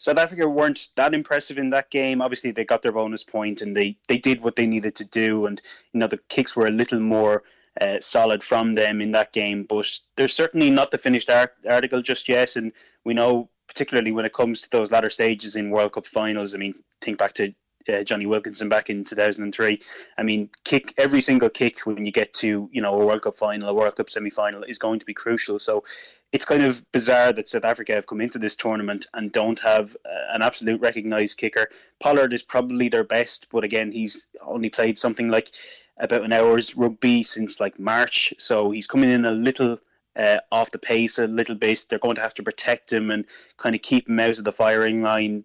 South 0.00 0.16
Africa 0.16 0.48
weren't 0.48 0.88
that 0.96 1.14
impressive 1.14 1.58
in 1.58 1.68
that 1.70 1.90
game. 1.90 2.22
Obviously, 2.22 2.52
they 2.52 2.64
got 2.64 2.80
their 2.80 2.92
bonus 2.92 3.22
point 3.22 3.60
and 3.60 3.76
they 3.76 3.98
they 4.08 4.16
did 4.16 4.42
what 4.42 4.56
they 4.56 4.66
needed 4.66 4.94
to 4.96 5.04
do, 5.04 5.44
and 5.44 5.60
you 5.92 6.00
know, 6.00 6.06
the 6.06 6.20
kicks 6.30 6.56
were 6.56 6.66
a 6.66 6.70
little 6.70 7.00
more 7.00 7.42
uh, 7.80 8.00
solid 8.00 8.42
from 8.42 8.72
them 8.72 9.00
in 9.00 9.12
that 9.12 9.32
game. 9.32 9.64
But 9.64 9.86
they're 10.16 10.28
certainly 10.28 10.70
not 10.70 10.90
the 10.90 10.98
finished 10.98 11.28
art- 11.28 11.54
article 11.68 12.02
just 12.02 12.28
yet. 12.28 12.56
And 12.56 12.72
we 13.04 13.14
know, 13.14 13.50
particularly 13.68 14.12
when 14.12 14.24
it 14.24 14.32
comes 14.32 14.62
to 14.62 14.70
those 14.70 14.90
latter 14.90 15.10
stages 15.10 15.56
in 15.56 15.70
World 15.70 15.92
Cup 15.92 16.06
finals, 16.06 16.54
I 16.54 16.58
mean, 16.58 16.74
think 17.00 17.18
back 17.18 17.34
to 17.34 17.52
uh, 17.90 18.04
Jonny 18.04 18.26
Wilkinson 18.26 18.68
back 18.68 18.90
in 18.90 19.04
2003. 19.04 19.80
I 20.18 20.22
mean, 20.22 20.48
kick 20.64 20.94
every 20.96 21.20
single 21.20 21.50
kick 21.50 21.80
when 21.80 22.04
you 22.04 22.12
get 22.12 22.32
to 22.34 22.68
you 22.72 22.80
know 22.80 23.00
a 23.00 23.04
World 23.04 23.22
Cup 23.22 23.36
final, 23.36 23.68
a 23.68 23.74
World 23.74 23.96
Cup 23.96 24.10
semi 24.10 24.30
final 24.30 24.62
is 24.62 24.78
going 24.78 24.98
to 25.00 25.06
be 25.06 25.14
crucial. 25.14 25.58
So 25.58 25.84
it's 26.32 26.44
kind 26.44 26.62
of 26.62 26.84
bizarre 26.92 27.32
that 27.32 27.48
South 27.48 27.64
Africa 27.64 27.92
have 27.92 28.06
come 28.06 28.20
into 28.20 28.38
this 28.38 28.56
tournament 28.56 29.06
and 29.14 29.32
don't 29.32 29.58
have 29.60 29.96
uh, 30.04 30.34
an 30.34 30.42
absolute 30.42 30.80
recognised 30.80 31.38
kicker. 31.38 31.68
Pollard 31.98 32.32
is 32.32 32.42
probably 32.42 32.88
their 32.88 33.04
best, 33.04 33.48
but 33.50 33.64
again, 33.64 33.90
he's 33.90 34.26
only 34.40 34.70
played 34.70 34.96
something 34.96 35.28
like 35.28 35.50
about 35.98 36.22
an 36.22 36.32
hour's 36.32 36.76
rugby 36.76 37.22
since 37.22 37.60
like 37.60 37.78
March, 37.78 38.32
so 38.38 38.70
he's 38.70 38.86
coming 38.86 39.10
in 39.10 39.24
a 39.24 39.32
little 39.32 39.78
uh, 40.16 40.38
off 40.50 40.70
the 40.70 40.78
pace 40.78 41.18
a 41.18 41.26
little 41.26 41.54
bit. 41.54 41.86
They're 41.88 41.98
going 41.98 42.16
to 42.16 42.20
have 42.20 42.34
to 42.34 42.42
protect 42.42 42.92
him 42.92 43.10
and 43.10 43.24
kind 43.56 43.74
of 43.74 43.82
keep 43.82 44.08
him 44.08 44.20
out 44.20 44.38
of 44.38 44.44
the 44.44 44.52
firing 44.52 45.02
line 45.02 45.44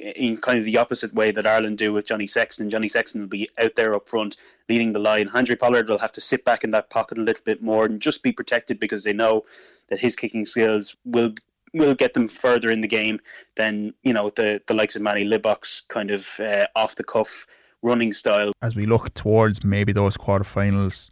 in 0.00 0.36
kind 0.36 0.58
of 0.58 0.64
the 0.64 0.76
opposite 0.76 1.14
way 1.14 1.30
that 1.30 1.46
Ireland 1.46 1.78
do 1.78 1.92
with 1.92 2.06
Johnny 2.06 2.26
Sexton. 2.26 2.68
Johnny 2.68 2.88
Sexton 2.88 3.22
will 3.22 3.28
be 3.28 3.48
out 3.58 3.74
there 3.74 3.94
up 3.94 4.08
front 4.08 4.36
leading 4.68 4.92
the 4.92 4.98
line. 4.98 5.28
Handré 5.28 5.58
Pollard 5.58 5.88
will 5.88 5.98
have 5.98 6.12
to 6.12 6.20
sit 6.20 6.44
back 6.44 6.62
in 6.62 6.70
that 6.72 6.90
pocket 6.90 7.18
a 7.18 7.22
little 7.22 7.42
bit 7.44 7.62
more 7.62 7.86
and 7.86 8.00
just 8.00 8.22
be 8.22 8.32
protected 8.32 8.78
because 8.78 9.04
they 9.04 9.12
know 9.12 9.44
that 9.88 9.98
his 9.98 10.16
kicking 10.16 10.44
skills 10.44 10.94
will 11.04 11.34
will 11.74 11.94
get 11.94 12.12
them 12.12 12.28
further 12.28 12.70
in 12.70 12.82
the 12.82 12.88
game 12.88 13.18
than 13.56 13.94
you 14.02 14.12
know 14.12 14.30
the 14.30 14.60
the 14.66 14.74
likes 14.74 14.94
of 14.94 15.02
Manie 15.02 15.24
Libbok's 15.24 15.82
kind 15.88 16.10
of 16.10 16.28
uh, 16.38 16.66
off 16.76 16.96
the 16.96 17.04
cuff 17.04 17.46
running 17.82 18.12
style. 18.12 18.52
As 18.60 18.76
we 18.76 18.84
look 18.84 19.14
towards 19.14 19.64
maybe 19.64 19.92
those 19.92 20.18
quarterfinals, 20.18 21.10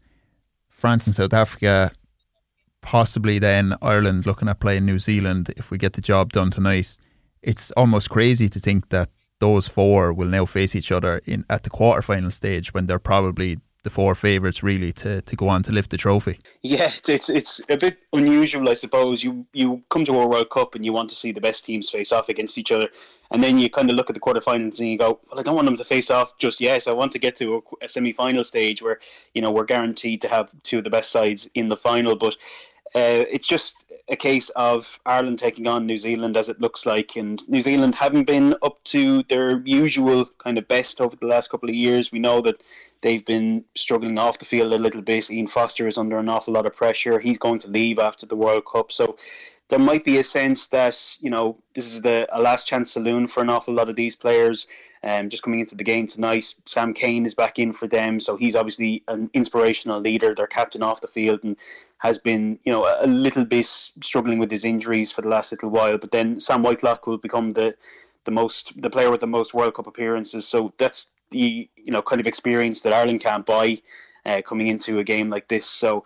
France 0.69 1.07
and 1.07 1.17
South 1.17 1.33
Africa, 1.33 1.93
possibly 2.83 3.39
then 3.39 3.75
Ireland 3.81 4.27
looking 4.27 4.49
at 4.49 4.61
playing 4.61 4.85
New 4.85 4.99
Zealand 4.99 5.53
if 5.57 5.71
we 5.71 5.79
get 5.79 5.95
the 5.95 6.03
job 6.03 6.33
done 6.33 6.51
tonight. 6.51 6.97
It's 7.43 7.71
almost 7.73 8.11
crazy 8.11 8.49
to 8.49 8.61
think 8.61 8.91
that 8.91 9.11
those 9.39 9.67
four 9.67 10.13
will 10.13 10.29
now 10.29 10.45
face 10.45 10.77
each 10.77 10.93
other 10.93 11.21
in 11.25 11.45
at 11.49 11.63
the 11.65 11.71
quarterfinal 11.71 12.33
stage 12.33 12.75
when 12.75 12.87
they're 12.87 12.99
probably 12.99 13.59
the 13.83 13.91
four 13.91 14.15
favourites 14.15 14.63
really 14.63 14.93
to, 14.93 15.23
to 15.23 15.37
go 15.37 15.49
on 15.49 15.63
to 15.63 15.73
lift 15.73 15.91
the 15.91 15.97
trophy. 15.97 16.39
Yeah, 16.63 16.91
it's, 17.09 17.31
it's 17.31 17.61
a 17.69 17.77
bit 17.77 17.99
unusual, 18.13 18.69
I 18.69 18.75
suppose. 18.75 19.25
You 19.25 19.47
you 19.53 19.83
come 19.89 20.05
to 20.05 20.21
a 20.21 20.27
World 20.27 20.51
Cup 20.51 20.75
and 20.75 20.85
you 20.85 20.93
want 20.93 21.09
to 21.11 21.17
see 21.17 21.33
the 21.33 21.41
best 21.41 21.65
teams 21.65 21.91
face 21.91 22.13
off 22.13 22.29
against 22.29 22.59
each 22.59 22.73
other, 22.73 22.89
and 23.31 23.43
then 23.43 23.59
you 23.59 23.71
kind 23.71 23.91
of 23.91 23.97
look 23.97 24.11
at 24.11 24.15
the 24.15 24.21
quarterfinals 24.21 24.79
and 24.81 24.89
you 24.89 24.99
go, 24.99 25.21
"Well, 25.31 25.41
I 25.41 25.43
don't 25.43 25.55
want 25.55 25.67
them 25.67 25.79
to 25.79 25.85
face 25.85 26.11
off 26.11 26.37
just 26.39 26.61
yet. 26.61 26.83
So 26.83 26.91
I 26.91 26.95
want 26.95 27.13
to 27.13 27.19
get 27.19 27.37
to 27.37 27.57
a, 27.81 27.85
a 27.85 27.89
semi-final 27.89 28.45
stage 28.45 28.83
where 28.83 29.01
you 29.35 29.41
know 29.43 29.51
we're 29.51 29.65
guaranteed 29.65 30.21
to 30.23 30.29
have 30.29 30.51
two 30.63 30.79
of 30.79 30.85
the 30.85 30.91
best 30.91 31.11
sides 31.11 31.49
in 31.55 31.69
the 31.69 31.77
final." 31.77 32.17
But 32.17 32.35
uh, 32.95 33.25
it's 33.31 33.47
just 33.47 33.77
a 34.11 34.17
case 34.17 34.49
of 34.51 34.99
Ireland 35.07 35.39
taking 35.39 35.69
on 35.69 35.87
New 35.87 35.97
Zealand 35.97 36.37
as 36.37 36.49
it 36.49 36.61
looks 36.61 36.85
like, 36.85 37.17
and 37.17 37.47
New 37.49 37.63
Zealand 37.63 37.95
having 37.95 38.25
been 38.25 38.57
up 38.63 38.83
to 38.85 39.23
their 39.25 39.61
usual 39.65 40.27
kind 40.39 40.59
of 40.59 40.67
best 40.67 41.01
over 41.01 41.15
the 41.17 41.27
last 41.27 41.51
couple 41.51 41.69
of 41.69 41.75
years. 41.75 42.11
We 42.11 42.19
know 42.19 42.41
that 42.41 42.61
they've 43.03 43.25
been 43.25 43.65
struggling 43.77 44.19
off 44.19 44.39
the 44.39 44.45
field 44.45 44.73
a 44.73 44.79
little 44.79 45.01
bit. 45.01 45.31
Ian 45.31 45.47
Foster 45.47 45.87
is 45.87 45.97
under 45.97 46.19
an 46.19 46.29
awful 46.29 46.55
lot 46.55 46.67
of 46.67 46.75
pressure. 46.75 47.21
He's 47.21 47.39
going 47.39 47.61
to 47.61 47.69
leave 47.69 48.01
after 48.01 48.27
the 48.27 48.37
World 48.37 48.65
Cup, 48.71 48.91
so 48.91 49.17
there 49.69 49.79
might 49.79 50.05
be 50.05 50.19
a 50.19 50.25
sense 50.25 50.67
that 50.67 51.17
you 51.21 51.31
know 51.31 51.57
this 51.75 51.87
is 51.87 52.03
the 52.03 52.27
a 52.33 52.43
last 52.43 52.67
chance 52.67 52.93
saloon 52.93 53.29
for 53.29 53.43
an 53.43 53.51
awful 53.51 53.73
lot 53.73 53.89
of 53.89 53.95
these 53.97 54.17
players. 54.17 54.67
Um, 55.03 55.31
just 55.31 55.43
coming 55.43 55.61
into 55.61 55.75
the 55.75 55.85
game 55.85 56.07
tonight, 56.07 56.55
Sam 56.67 56.93
Cane 56.93 57.25
is 57.25 57.35
back 57.35 57.59
in 57.59 57.73
for 57.73 57.87
them, 57.89 58.21
so 58.21 58.37
he's 58.37 58.55
obviously 58.55 59.03
an 59.09 59.31
inspirational 59.33 59.99
leader. 59.99 60.35
Their 60.35 60.47
captain 60.47 60.83
off 60.83 61.01
the 61.01 61.07
field 61.07 61.41
and 61.43 61.57
has 61.99 62.19
been, 62.19 62.59
you 62.65 62.73
know, 62.73 62.85
a 63.01 63.07
little 63.07 63.45
bit 63.45 63.67
struggling 63.67 64.39
with 64.39 64.51
his 64.51 64.65
injuries 64.65 65.11
for 65.11 65.23
the 65.23 65.29
last 65.29 65.53
little 65.53 65.71
while. 65.71 65.97
But 65.97 66.11
then 66.11 66.39
Sam 66.39 66.63
Whitelock 66.63 67.07
will 67.07 67.19
become 67.19 67.53
the 67.53 67.75
the 68.25 68.31
most 68.31 68.73
the 68.81 68.91
player 68.91 69.11
with 69.11 69.21
the 69.21 69.27
most 69.27 69.55
World 69.55 69.75
Cup 69.75 69.87
appearances. 69.87 70.47
So 70.47 70.73
that's 70.79 71.07
the 71.31 71.69
you 71.77 71.93
know 71.93 72.03
kind 72.03 72.21
of 72.21 72.27
experience 72.27 72.83
that 72.83 72.93
Ireland 72.93 73.23
can't 73.23 73.47
buy 73.47 73.81
uh, 74.27 74.43
coming 74.43 74.69
into 74.69 74.99
a 74.99 75.05
game 75.05 75.31
like 75.31 75.49
this. 75.49 75.67
So 75.67 76.05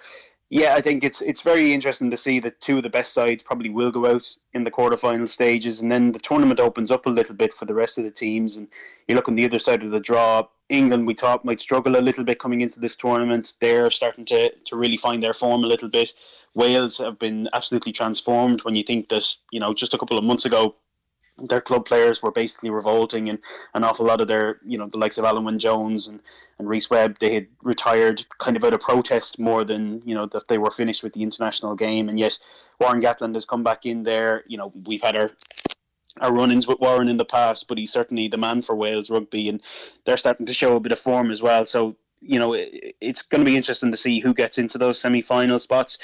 yeah, 0.50 0.74
I 0.74 0.80
think 0.80 1.02
it's 1.04 1.20
it's 1.20 1.40
very 1.40 1.72
interesting 1.72 2.10
to 2.10 2.16
see 2.16 2.38
that 2.40 2.60
two 2.60 2.76
of 2.76 2.82
the 2.82 2.90
best 2.90 3.12
sides 3.12 3.42
probably 3.42 3.70
will 3.70 3.90
go 3.90 4.06
out 4.06 4.26
in 4.52 4.64
the 4.64 4.70
quarterfinal 4.70 5.28
stages, 5.28 5.80
and 5.80 5.90
then 5.90 6.12
the 6.12 6.18
tournament 6.18 6.60
opens 6.60 6.90
up 6.90 7.06
a 7.06 7.10
little 7.10 7.34
bit 7.34 7.52
for 7.52 7.64
the 7.64 7.74
rest 7.74 7.98
of 7.98 8.04
the 8.04 8.10
teams. 8.10 8.56
And 8.56 8.68
you 9.08 9.14
look 9.14 9.28
on 9.28 9.34
the 9.34 9.44
other 9.44 9.58
side 9.58 9.82
of 9.82 9.90
the 9.90 10.00
draw. 10.00 10.46
England, 10.70 11.06
we 11.06 11.12
thought 11.12 11.44
might 11.44 11.60
struggle 11.60 11.96
a 11.96 12.00
little 12.00 12.24
bit 12.24 12.38
coming 12.38 12.62
into 12.62 12.80
this 12.80 12.96
tournament. 12.96 13.54
They're 13.60 13.90
starting 13.90 14.24
to, 14.26 14.50
to 14.50 14.76
really 14.76 14.96
find 14.96 15.22
their 15.22 15.34
form 15.34 15.62
a 15.62 15.66
little 15.66 15.90
bit. 15.90 16.14
Wales 16.54 16.96
have 16.98 17.18
been 17.18 17.48
absolutely 17.52 17.92
transformed 17.92 18.64
when 18.64 18.74
you 18.74 18.82
think 18.82 19.10
that, 19.10 19.26
you 19.50 19.60
know, 19.60 19.74
just 19.74 19.92
a 19.92 19.98
couple 19.98 20.16
of 20.16 20.24
months 20.24 20.46
ago, 20.46 20.74
their 21.38 21.60
club 21.60 21.84
players 21.84 22.22
were 22.22 22.30
basically 22.30 22.70
revolting, 22.70 23.28
and 23.28 23.38
an 23.74 23.84
awful 23.84 24.06
lot 24.06 24.20
of 24.20 24.28
their, 24.28 24.60
you 24.64 24.78
know, 24.78 24.86
the 24.86 24.98
likes 24.98 25.18
of 25.18 25.24
Alun 25.24 25.44
Wyn 25.44 25.58
Jones 25.58 26.08
and, 26.08 26.20
and 26.58 26.68
Rhys 26.68 26.88
Webb, 26.90 27.18
they 27.18 27.34
had 27.34 27.46
retired 27.62 28.24
kind 28.38 28.56
of 28.56 28.64
out 28.64 28.72
of 28.72 28.80
protest 28.80 29.38
more 29.38 29.64
than, 29.64 30.00
you 30.04 30.14
know, 30.14 30.26
that 30.26 30.48
they 30.48 30.58
were 30.58 30.70
finished 30.70 31.02
with 31.02 31.12
the 31.12 31.22
international 31.22 31.74
game. 31.74 32.08
And 32.08 32.18
yet, 32.18 32.38
Warren 32.80 33.02
Gatland 33.02 33.34
has 33.34 33.44
come 33.44 33.64
back 33.64 33.84
in 33.84 34.04
there. 34.04 34.44
You 34.46 34.58
know, 34.58 34.72
we've 34.86 35.02
had 35.02 35.16
our 35.16 35.30
our 36.20 36.32
run-ins 36.32 36.68
with 36.68 36.78
Warren 36.78 37.08
in 37.08 37.16
the 37.16 37.24
past, 37.24 37.66
but 37.66 37.76
he's 37.76 37.90
certainly 37.90 38.28
the 38.28 38.38
man 38.38 38.62
for 38.62 38.76
Wales 38.76 39.10
rugby, 39.10 39.48
and 39.48 39.60
they're 40.04 40.16
starting 40.16 40.46
to 40.46 40.54
show 40.54 40.76
a 40.76 40.80
bit 40.80 40.92
of 40.92 40.98
form 41.00 41.32
as 41.32 41.42
well. 41.42 41.66
So 41.66 41.96
you 42.20 42.38
know, 42.38 42.54
it, 42.54 42.96
it's 43.00 43.22
going 43.22 43.44
to 43.44 43.50
be 43.50 43.56
interesting 43.56 43.90
to 43.90 43.96
see 43.96 44.20
who 44.20 44.34
gets 44.34 44.58
into 44.58 44.78
those 44.78 44.98
semi-final 44.98 45.58
spots. 45.58 45.98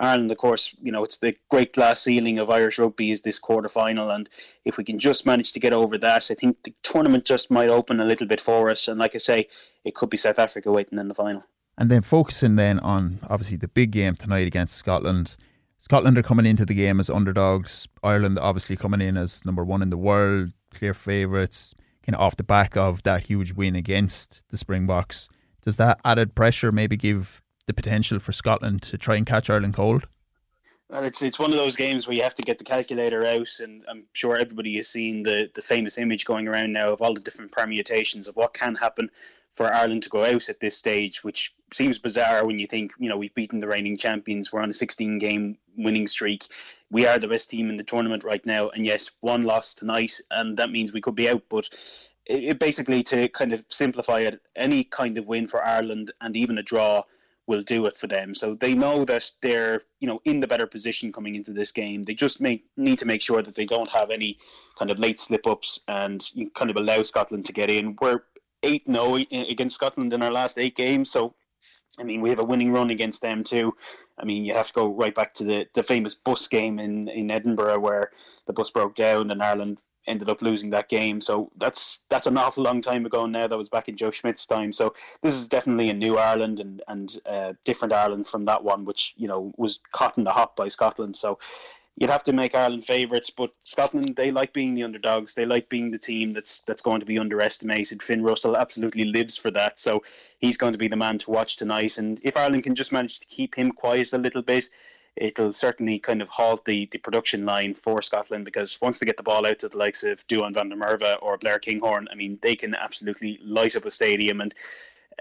Ireland, 0.00 0.30
of 0.30 0.38
course, 0.38 0.74
you 0.82 0.92
know, 0.92 1.04
it's 1.04 1.18
the 1.18 1.36
great 1.50 1.72
glass 1.72 2.02
ceiling 2.02 2.38
of 2.38 2.50
Irish 2.50 2.78
rugby 2.78 3.10
is 3.10 3.22
this 3.22 3.38
quarter 3.38 3.68
final. 3.68 4.10
And 4.10 4.28
if 4.64 4.76
we 4.76 4.84
can 4.84 4.98
just 4.98 5.26
manage 5.26 5.52
to 5.52 5.60
get 5.60 5.72
over 5.72 5.98
that, 5.98 6.30
I 6.30 6.34
think 6.34 6.62
the 6.64 6.74
tournament 6.82 7.24
just 7.24 7.50
might 7.50 7.70
open 7.70 8.00
a 8.00 8.04
little 8.04 8.26
bit 8.26 8.40
for 8.40 8.70
us. 8.70 8.88
And 8.88 8.98
like 8.98 9.14
I 9.14 9.18
say, 9.18 9.48
it 9.84 9.94
could 9.94 10.10
be 10.10 10.16
South 10.16 10.38
Africa 10.38 10.70
waiting 10.72 10.98
in 10.98 11.08
the 11.08 11.14
final. 11.14 11.44
And 11.76 11.90
then 11.90 12.02
focusing 12.02 12.56
then 12.56 12.78
on 12.80 13.20
obviously 13.28 13.56
the 13.56 13.68
big 13.68 13.90
game 13.90 14.14
tonight 14.14 14.46
against 14.46 14.76
Scotland. 14.76 15.36
Scotland 15.78 16.16
are 16.16 16.22
coming 16.22 16.46
into 16.46 16.64
the 16.64 16.74
game 16.74 16.98
as 16.98 17.10
underdogs. 17.10 17.86
Ireland 18.02 18.38
obviously 18.38 18.76
coming 18.76 19.00
in 19.00 19.16
as 19.16 19.44
number 19.44 19.64
one 19.64 19.82
in 19.82 19.90
the 19.90 19.98
world, 19.98 20.52
clear 20.72 20.94
favourites, 20.94 21.74
kind 22.04 22.16
of 22.16 22.22
off 22.22 22.36
the 22.36 22.42
back 22.42 22.76
of 22.76 23.02
that 23.02 23.26
huge 23.26 23.52
win 23.52 23.76
against 23.76 24.42
the 24.50 24.56
Springboks. 24.56 25.28
Does 25.62 25.76
that 25.76 26.00
added 26.04 26.34
pressure 26.34 26.72
maybe 26.72 26.96
give 26.96 27.42
the 27.66 27.74
potential 27.74 28.18
for 28.18 28.32
Scotland 28.32 28.82
to 28.82 28.98
try 28.98 29.16
and 29.16 29.26
catch 29.26 29.48
Ireland 29.48 29.74
cold? 29.74 30.06
Well, 30.90 31.04
it's 31.04 31.22
it's 31.22 31.38
one 31.38 31.50
of 31.50 31.56
those 31.56 31.76
games 31.76 32.06
where 32.06 32.14
you 32.14 32.22
have 32.22 32.34
to 32.34 32.42
get 32.42 32.58
the 32.58 32.64
calculator 32.64 33.24
out, 33.24 33.58
and 33.60 33.82
I'm 33.88 34.04
sure 34.12 34.36
everybody 34.36 34.76
has 34.76 34.88
seen 34.88 35.22
the 35.22 35.50
the 35.54 35.62
famous 35.62 35.96
image 35.96 36.24
going 36.24 36.46
around 36.46 36.72
now 36.72 36.92
of 36.92 37.00
all 37.00 37.14
the 37.14 37.20
different 37.20 37.52
permutations 37.52 38.28
of 38.28 38.36
what 38.36 38.52
can 38.54 38.74
happen 38.74 39.10
for 39.54 39.72
Ireland 39.72 40.02
to 40.02 40.10
go 40.10 40.24
out 40.24 40.48
at 40.48 40.60
this 40.60 40.76
stage, 40.76 41.24
which 41.24 41.54
seems 41.72 41.98
bizarre 41.98 42.44
when 42.44 42.58
you 42.58 42.66
think 42.66 42.92
you 42.98 43.08
know 43.08 43.16
we've 43.16 43.34
beaten 43.34 43.60
the 43.60 43.66
reigning 43.66 43.96
champions, 43.96 44.52
we're 44.52 44.60
on 44.60 44.70
a 44.70 44.74
16 44.74 45.18
game 45.18 45.56
winning 45.76 46.06
streak, 46.06 46.46
we 46.90 47.06
are 47.06 47.18
the 47.18 47.28
best 47.28 47.50
team 47.50 47.70
in 47.70 47.76
the 47.76 47.84
tournament 47.84 48.22
right 48.22 48.44
now, 48.44 48.68
and 48.68 48.84
yes, 48.84 49.10
one 49.20 49.42
loss 49.42 49.72
tonight, 49.74 50.20
and 50.30 50.56
that 50.58 50.70
means 50.70 50.92
we 50.92 51.00
could 51.00 51.16
be 51.16 51.28
out, 51.28 51.42
but. 51.48 51.68
It, 52.26 52.58
basically 52.58 53.02
to 53.02 53.28
kind 53.28 53.52
of 53.52 53.66
simplify 53.68 54.20
it, 54.20 54.40
any 54.56 54.82
kind 54.82 55.18
of 55.18 55.26
win 55.26 55.46
for 55.46 55.62
Ireland 55.62 56.10
and 56.22 56.34
even 56.34 56.56
a 56.56 56.62
draw 56.62 57.02
will 57.46 57.62
do 57.62 57.86
it 57.86 57.96
for 57.96 58.06
them. 58.06 58.34
So 58.34 58.54
they 58.54 58.74
know 58.74 59.04
that 59.04 59.30
they're 59.42 59.82
you 60.00 60.08
know 60.08 60.20
in 60.24 60.40
the 60.40 60.46
better 60.46 60.66
position 60.66 61.12
coming 61.12 61.34
into 61.34 61.52
this 61.52 61.72
game. 61.72 62.02
They 62.02 62.14
just 62.14 62.40
make 62.40 62.64
need 62.76 62.98
to 62.98 63.06
make 63.06 63.22
sure 63.22 63.42
that 63.42 63.54
they 63.54 63.66
don't 63.66 63.90
have 63.90 64.10
any 64.10 64.38
kind 64.78 64.90
of 64.90 64.98
late 64.98 65.20
slip 65.20 65.46
ups 65.46 65.80
and 65.88 66.24
you 66.34 66.50
kind 66.50 66.70
of 66.70 66.76
allow 66.76 67.02
Scotland 67.02 67.46
to 67.46 67.52
get 67.52 67.70
in. 67.70 67.96
We're 68.00 68.22
eight 68.62 68.84
0 68.86 69.16
against 69.30 69.74
Scotland 69.74 70.12
in 70.12 70.22
our 70.22 70.30
last 70.30 70.58
eight 70.58 70.74
games, 70.74 71.10
so 71.10 71.34
I 71.98 72.02
mean, 72.02 72.20
we 72.20 72.30
have 72.30 72.40
a 72.40 72.44
winning 72.44 72.72
run 72.72 72.90
against 72.90 73.22
them 73.22 73.44
too. 73.44 73.74
I 74.18 74.24
mean, 74.24 74.44
you 74.44 74.52
have 74.54 74.68
to 74.68 74.72
go 74.72 74.88
right 74.88 75.14
back 75.14 75.34
to 75.34 75.44
the, 75.44 75.66
the 75.74 75.82
famous 75.82 76.14
bus 76.14 76.48
game 76.48 76.78
in, 76.78 77.08
in 77.08 77.30
Edinburgh 77.30 77.80
where 77.80 78.10
the 78.46 78.52
bus 78.52 78.70
broke 78.70 78.94
down 78.94 79.30
and 79.30 79.42
Ireland 79.42 79.78
ended 80.06 80.28
up 80.28 80.42
losing 80.42 80.70
that 80.70 80.88
game. 80.88 81.20
So 81.20 81.50
that's 81.56 82.00
that's 82.08 82.26
an 82.26 82.38
awful 82.38 82.62
long 82.62 82.82
time 82.82 83.06
ago 83.06 83.26
now. 83.26 83.46
That 83.46 83.58
was 83.58 83.68
back 83.68 83.88
in 83.88 83.96
Joe 83.96 84.10
Schmidt's 84.10 84.46
time. 84.46 84.72
So 84.72 84.94
this 85.22 85.34
is 85.34 85.48
definitely 85.48 85.90
a 85.90 85.94
new 85.94 86.16
Ireland 86.16 86.60
and 86.60 86.82
and 86.88 87.18
uh, 87.26 87.54
different 87.64 87.92
Ireland 87.92 88.26
from 88.26 88.44
that 88.46 88.62
one, 88.62 88.84
which 88.84 89.14
you 89.16 89.28
know 89.28 89.52
was 89.56 89.80
caught 89.92 90.18
in 90.18 90.24
the 90.24 90.32
hop 90.32 90.56
by 90.56 90.68
Scotland. 90.68 91.16
So 91.16 91.38
you'd 91.96 92.10
have 92.10 92.24
to 92.24 92.32
make 92.32 92.54
Ireland 92.54 92.84
favourites, 92.84 93.30
but 93.30 93.50
Scotland 93.64 94.16
they 94.16 94.30
like 94.30 94.52
being 94.52 94.74
the 94.74 94.82
underdogs. 94.82 95.34
They 95.34 95.46
like 95.46 95.68
being 95.68 95.90
the 95.90 95.98
team 95.98 96.32
that's 96.32 96.60
that's 96.60 96.82
going 96.82 97.00
to 97.00 97.06
be 97.06 97.18
underestimated. 97.18 98.02
Finn 98.02 98.22
Russell 98.22 98.56
absolutely 98.56 99.04
lives 99.04 99.36
for 99.36 99.50
that, 99.52 99.78
so 99.78 100.02
he's 100.38 100.56
going 100.56 100.72
to 100.72 100.78
be 100.78 100.88
the 100.88 100.96
man 100.96 101.18
to 101.18 101.30
watch 101.30 101.56
tonight. 101.56 101.98
And 101.98 102.18
if 102.22 102.36
Ireland 102.36 102.64
can 102.64 102.74
just 102.74 102.92
manage 102.92 103.20
to 103.20 103.26
keep 103.26 103.54
him 103.54 103.72
quiet 103.72 104.12
a 104.12 104.18
little 104.18 104.42
bit, 104.42 104.68
it'll 105.16 105.52
certainly 105.52 105.98
kind 105.98 106.20
of 106.20 106.28
halt 106.28 106.64
the, 106.64 106.88
the 106.90 106.98
production 106.98 107.44
line 107.44 107.74
for 107.74 108.02
Scotland 108.02 108.44
because 108.44 108.80
once 108.80 108.98
they 108.98 109.06
get 109.06 109.16
the 109.16 109.22
ball 109.22 109.46
out 109.46 109.58
to 109.60 109.68
the 109.68 109.78
likes 109.78 110.02
of 110.02 110.26
Duhan 110.26 110.54
van 110.54 110.68
der 110.68 110.76
Merwe 110.76 111.16
or 111.22 111.38
Blair 111.38 111.58
Kinghorn, 111.58 112.08
I 112.10 112.14
mean, 112.14 112.38
they 112.42 112.56
can 112.56 112.74
absolutely 112.74 113.38
light 113.44 113.76
up 113.76 113.84
a 113.84 113.90
stadium. 113.90 114.40
And 114.40 114.54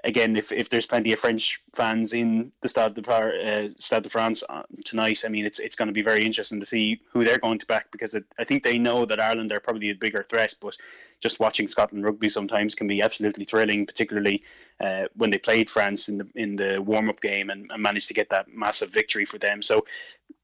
again, 0.03 0.35
if, 0.35 0.51
if 0.51 0.69
there's 0.69 0.85
plenty 0.85 1.13
of 1.13 1.19
French 1.19 1.61
fans 1.73 2.13
in 2.13 2.51
the 2.61 2.67
Stade 2.67 2.93
de, 2.95 3.11
uh, 3.11 3.69
Stade 3.77 4.03
de 4.03 4.09
France 4.09 4.43
uh, 4.49 4.63
tonight, 4.85 5.23
I 5.25 5.29
mean, 5.29 5.45
it's 5.45 5.59
it's 5.59 5.75
going 5.75 5.87
to 5.87 5.93
be 5.93 6.01
very 6.01 6.25
interesting 6.25 6.59
to 6.59 6.65
see 6.65 7.01
who 7.11 7.23
they're 7.23 7.37
going 7.37 7.59
to 7.59 7.65
back 7.65 7.91
because 7.91 8.13
it, 8.13 8.25
I 8.37 8.43
think 8.43 8.63
they 8.63 8.77
know 8.77 9.05
that 9.05 9.19
Ireland 9.19 9.51
are 9.51 9.59
probably 9.59 9.89
a 9.89 9.95
bigger 9.95 10.23
threat. 10.23 10.55
But 10.59 10.77
just 11.19 11.39
watching 11.39 11.67
Scotland 11.67 12.03
rugby 12.05 12.29
sometimes 12.29 12.75
can 12.75 12.87
be 12.87 13.01
absolutely 13.01 13.45
thrilling, 13.45 13.85
particularly 13.85 14.43
uh, 14.79 15.03
when 15.15 15.29
they 15.29 15.37
played 15.37 15.69
France 15.69 16.09
in 16.09 16.17
the 16.17 16.27
in 16.35 16.55
the 16.55 16.81
warm 16.81 17.09
up 17.09 17.21
game 17.21 17.49
and, 17.49 17.71
and 17.71 17.81
managed 17.81 18.07
to 18.09 18.13
get 18.13 18.29
that 18.29 18.47
massive 18.53 18.91
victory 18.91 19.25
for 19.25 19.37
them. 19.37 19.61
So 19.61 19.85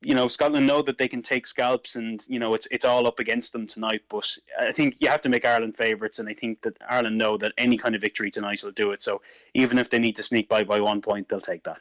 you 0.01 0.13
know 0.15 0.27
Scotland 0.27 0.65
know 0.65 0.81
that 0.81 0.97
they 0.97 1.07
can 1.07 1.21
take 1.21 1.45
scalps, 1.45 1.95
and 1.95 2.23
you 2.27 2.39
know 2.39 2.53
it's 2.53 2.67
it's 2.71 2.85
all 2.85 3.05
up 3.05 3.19
against 3.19 3.51
them 3.51 3.67
tonight. 3.67 4.01
But 4.09 4.37
I 4.59 4.71
think 4.71 4.95
you 4.99 5.09
have 5.09 5.21
to 5.21 5.29
make 5.29 5.45
Ireland 5.45 5.75
favourites, 5.75 6.19
and 6.19 6.29
I 6.29 6.33
think 6.33 6.61
that 6.61 6.77
Ireland 6.89 7.17
know 7.17 7.37
that 7.37 7.51
any 7.57 7.77
kind 7.77 7.95
of 7.95 8.01
victory 8.01 8.31
tonight 8.31 8.63
will 8.63 8.71
do 8.71 8.91
it. 8.91 9.01
So 9.01 9.21
even 9.53 9.77
if 9.77 9.89
they 9.89 9.99
need 9.99 10.15
to 10.15 10.23
sneak 10.23 10.47
by 10.47 10.63
by 10.63 10.79
one 10.79 11.01
point, 11.01 11.27
they'll 11.27 11.41
take 11.41 11.63
that. 11.63 11.79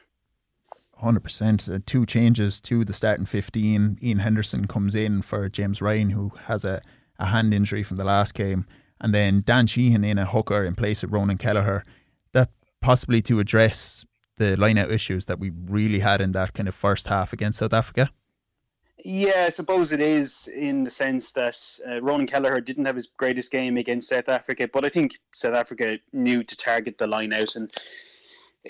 Hundred 0.95 1.21
uh, 1.21 1.23
percent. 1.23 1.85
Two 1.85 2.05
changes 2.05 2.59
to 2.61 2.83
the 2.83 2.93
starting 2.93 3.25
fifteen. 3.25 3.97
Ian 4.03 4.19
Henderson 4.19 4.67
comes 4.67 4.95
in 4.95 5.21
for 5.21 5.47
James 5.47 5.81
Ryan, 5.81 6.09
who 6.09 6.33
has 6.45 6.65
a, 6.65 6.81
a 7.19 7.27
hand 7.27 7.53
injury 7.53 7.83
from 7.83 7.97
the 7.97 8.03
last 8.03 8.33
game, 8.33 8.65
and 8.99 9.13
then 9.13 9.43
Dan 9.45 9.65
Sheehan 9.65 10.03
in 10.03 10.17
a 10.17 10.25
hooker 10.25 10.65
in 10.65 10.75
place 10.75 11.03
of 11.03 11.13
Ronan 11.13 11.37
Kelleher. 11.37 11.85
That 12.33 12.49
possibly 12.81 13.21
to 13.23 13.39
address 13.39 14.05
the 14.39 14.57
line-out 14.57 14.91
issues 14.91 15.27
that 15.27 15.37
we 15.37 15.51
really 15.67 15.99
had 15.99 16.19
in 16.21 16.31
that 16.31 16.53
kind 16.53 16.67
of 16.67 16.73
first 16.73 17.07
half 17.07 17.31
against 17.31 17.59
South 17.59 17.73
Africa? 17.73 18.09
Yeah, 19.05 19.45
I 19.45 19.49
suppose 19.49 19.91
it 19.91 20.01
is 20.01 20.49
in 20.53 20.83
the 20.83 20.89
sense 20.89 21.31
that 21.33 21.57
uh, 21.87 22.01
Ronan 22.01 22.27
Kelleher 22.27 22.59
didn't 22.59 22.85
have 22.85 22.95
his 22.95 23.07
greatest 23.07 23.51
game 23.51 23.77
against 23.77 24.09
South 24.09 24.27
Africa, 24.27 24.67
but 24.71 24.83
I 24.83 24.89
think 24.89 25.19
South 25.31 25.53
Africa 25.53 25.99
knew 26.11 26.43
to 26.43 26.57
target 26.57 26.97
the 26.97 27.07
line 27.07 27.31
out, 27.31 27.55
and 27.55 27.71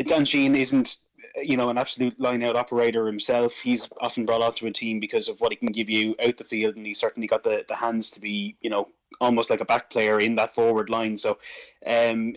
Dan 0.05 0.25
Sheehan 0.25 0.55
isn't 0.55 0.97
you 1.36 1.58
know, 1.58 1.70
an 1.70 1.78
absolute 1.78 2.20
line 2.20 2.44
out 2.44 2.56
operator 2.56 3.06
himself. 3.06 3.56
He's 3.56 3.88
often 4.00 4.26
brought 4.26 4.42
onto 4.42 4.68
a 4.68 4.72
team 4.72 5.00
because 5.00 5.28
of 5.28 5.39
what 5.39 5.52
he 5.52 5.56
can 5.56 5.72
give 5.72 5.89
you 5.89 6.15
out 6.24 6.38
the 6.38 6.44
field, 6.44 6.76
and 6.76 6.86
he's 6.86 7.00
certainly 7.00 7.28
got 7.28 7.44
the, 7.44 7.65
the 7.68 7.76
hands 7.76 8.12
to 8.12 8.20
be, 8.20 8.56
you 8.62 8.70
know, 8.70 8.89
almost 9.22 9.50
like 9.50 9.62
a 9.62 9.65
back 9.65 9.89
player 9.89 10.20
in 10.20 10.36
that 10.36 10.54
forward 10.54 10.89
line. 10.89 11.18
So 11.18 11.39
um, 11.86 12.36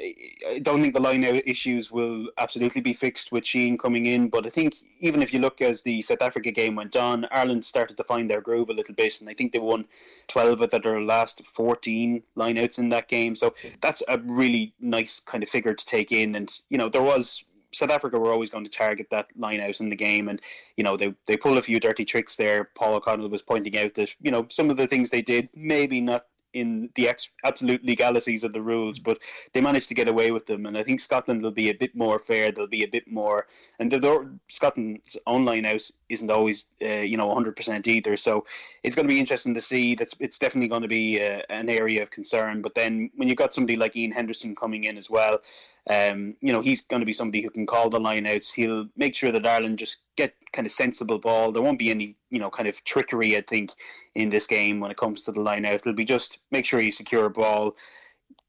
I 0.49 0.61
don't 0.63 0.81
think 0.81 0.95
the 0.95 1.01
line 1.01 1.25
out 1.25 1.47
issues 1.47 1.91
will 1.91 2.29
absolutely 2.39 2.81
be 2.81 2.93
fixed 2.93 3.31
with 3.31 3.47
Sheen 3.47 3.79
coming 3.79 4.07
in. 4.07 4.29
But 4.29 4.47
I 4.47 4.49
think 4.49 4.75
even 5.01 5.23
if 5.23 5.33
you 5.33 5.39
look 5.39 5.61
as 5.61 5.83
the 5.83 6.03
South 6.03 6.23
Africa 6.23 6.51
game 6.51 6.75
went 6.75 6.97
on, 6.97 7.27
Ireland 7.31 7.65
started 7.65 7.97
to 7.99 8.05
find 8.05 8.29
their 8.29 8.41
groove 8.41 8.71
a 8.71 8.75
little 8.75 8.95
bit. 8.95 9.21
And 9.21 9.29
I 9.29 9.35
think 9.35 9.53
they 9.53 9.59
won 9.59 9.85
12 10.29 10.63
out 10.63 10.75
of 10.75 10.83
their 10.83 11.01
last 11.01 11.43
14 11.55 12.23
lineouts 12.37 12.79
in 12.79 12.89
that 12.89 13.09
game. 13.09 13.35
So 13.35 13.55
that's 13.81 14.03
a 14.09 14.19
really 14.19 14.75
nice 14.81 15.21
kind 15.21 15.43
of 15.43 15.49
figure 15.49 15.75
to 15.75 15.87
take 15.87 16.11
in. 16.11 16.35
And, 16.35 16.53
you 16.69 16.79
know, 16.79 16.89
there 16.89 17.03
was 17.03 17.45
South 17.73 17.91
Africa 17.91 18.19
were 18.19 18.33
always 18.33 18.51
going 18.51 18.65
to 18.65 18.71
target 18.71 19.09
that 19.11 19.29
line 19.37 19.61
out 19.61 19.81
in 19.81 19.89
the 19.89 19.97
game, 19.97 20.29
and 20.29 20.41
you 20.77 20.85
know 20.85 20.97
they 20.97 21.15
they 21.27 21.37
pull 21.37 21.59
a 21.59 21.63
few 21.63 21.81
dirty 21.81 22.05
tricks 22.05 22.37
there. 22.37 22.71
Paul 22.75 22.95
O'Connell 22.95 23.31
was 23.31 23.43
pointing 23.43 23.77
out 23.79 23.95
that 23.95 24.15
you 24.21 24.31
know 24.31 24.47
some 24.51 24.71
of 24.71 24.77
the 24.77 24.87
things 24.87 25.11
they 25.11 25.23
did 25.23 25.49
maybe 25.55 26.01
not 26.01 26.27
in 26.53 26.91
the 26.95 27.09
ex- 27.09 27.31
absolute 27.45 27.85
legalities 27.85 28.45
of 28.45 28.53
the 28.53 28.61
rules, 28.61 28.99
but 28.99 29.19
they 29.53 29.61
managed 29.61 29.89
to 29.89 29.95
get 29.95 30.09
away 30.09 30.31
with 30.31 30.47
them. 30.47 30.67
And 30.67 30.77
I 30.77 30.83
think 30.83 31.01
Scotland 31.01 31.43
will 31.43 31.51
be 31.51 31.71
a 31.71 31.75
bit 31.75 31.95
more 31.95 32.19
fair. 32.19 32.53
They'll 32.53 32.67
be 32.67 32.85
a 32.85 32.89
bit 32.89 33.11
more, 33.11 33.47
and 33.79 33.91
the, 33.91 33.99
the 33.99 34.39
Scotland's 34.49 35.17
own 35.27 35.45
line 35.45 35.65
out 35.65 35.89
isn't 36.09 36.31
always, 36.31 36.67
uh, 36.85 36.89
you 36.89 37.17
know, 37.17 37.29
100% 37.29 37.87
either. 37.87 38.17
So 38.17 38.45
it's 38.83 38.97
going 38.97 39.07
to 39.07 39.13
be 39.13 39.21
interesting 39.21 39.55
to 39.55 39.61
see. 39.61 39.95
That's 39.95 40.15
it's 40.21 40.39
definitely 40.39 40.69
going 40.69 40.83
to 40.83 40.89
be 40.89 41.23
uh, 41.23 41.43
an 41.51 41.69
area 41.69 42.03
of 42.03 42.11
concern. 42.11 42.63
But 42.63 42.75
then 42.75 43.11
when 43.17 43.29
you've 43.29 43.39
got 43.39 43.55
somebody 43.55 43.77
like 43.77 43.97
Ian 43.97 44.13
Henderson 44.13 44.55
coming 44.55 44.85
in 44.85 44.97
as 44.97 45.09
well, 45.09 45.41
um, 45.91 46.37
you 46.41 46.53
know, 46.53 46.61
he's 46.61 46.83
going 46.83 47.01
to 47.01 47.07
be 47.07 47.13
somebody 47.13 47.43
who 47.43 47.51
can 47.51 47.67
call 47.67 47.91
the 47.91 47.99
lineouts. 47.99 48.53
He'll 48.53 48.87
make 48.97 49.15
sure 49.15 49.33
that 49.33 49.47
Ireland 49.47 49.79
just 49.79 49.99
get 50.17 50.35
kind 50.53 50.67
of 50.67 50.73
sensible 50.73 51.19
ball. 51.19 51.51
There 51.51 51.63
won't 51.63 51.79
be 51.79 51.91
any, 51.91 52.17
you 52.31 52.39
know, 52.39 52.51
kind 52.51 52.69
of 52.69 52.83
trickery, 52.85 53.37
I 53.37 53.43
think, 53.43 53.73
in 54.15 54.29
this 54.29 54.47
game 54.47 54.79
when 54.79 54.91
it 54.91 54.97
comes 54.97 55.23
to 55.23 55.33
the 55.33 55.41
lineout. 55.41 55.75
It'll 55.75 55.93
be 55.93 56.05
just 56.05 56.39
make 56.53 56.65
sure 56.65 56.81
you 56.81 56.93
secure 56.93 57.27
a 57.27 57.31
ball, 57.31 57.77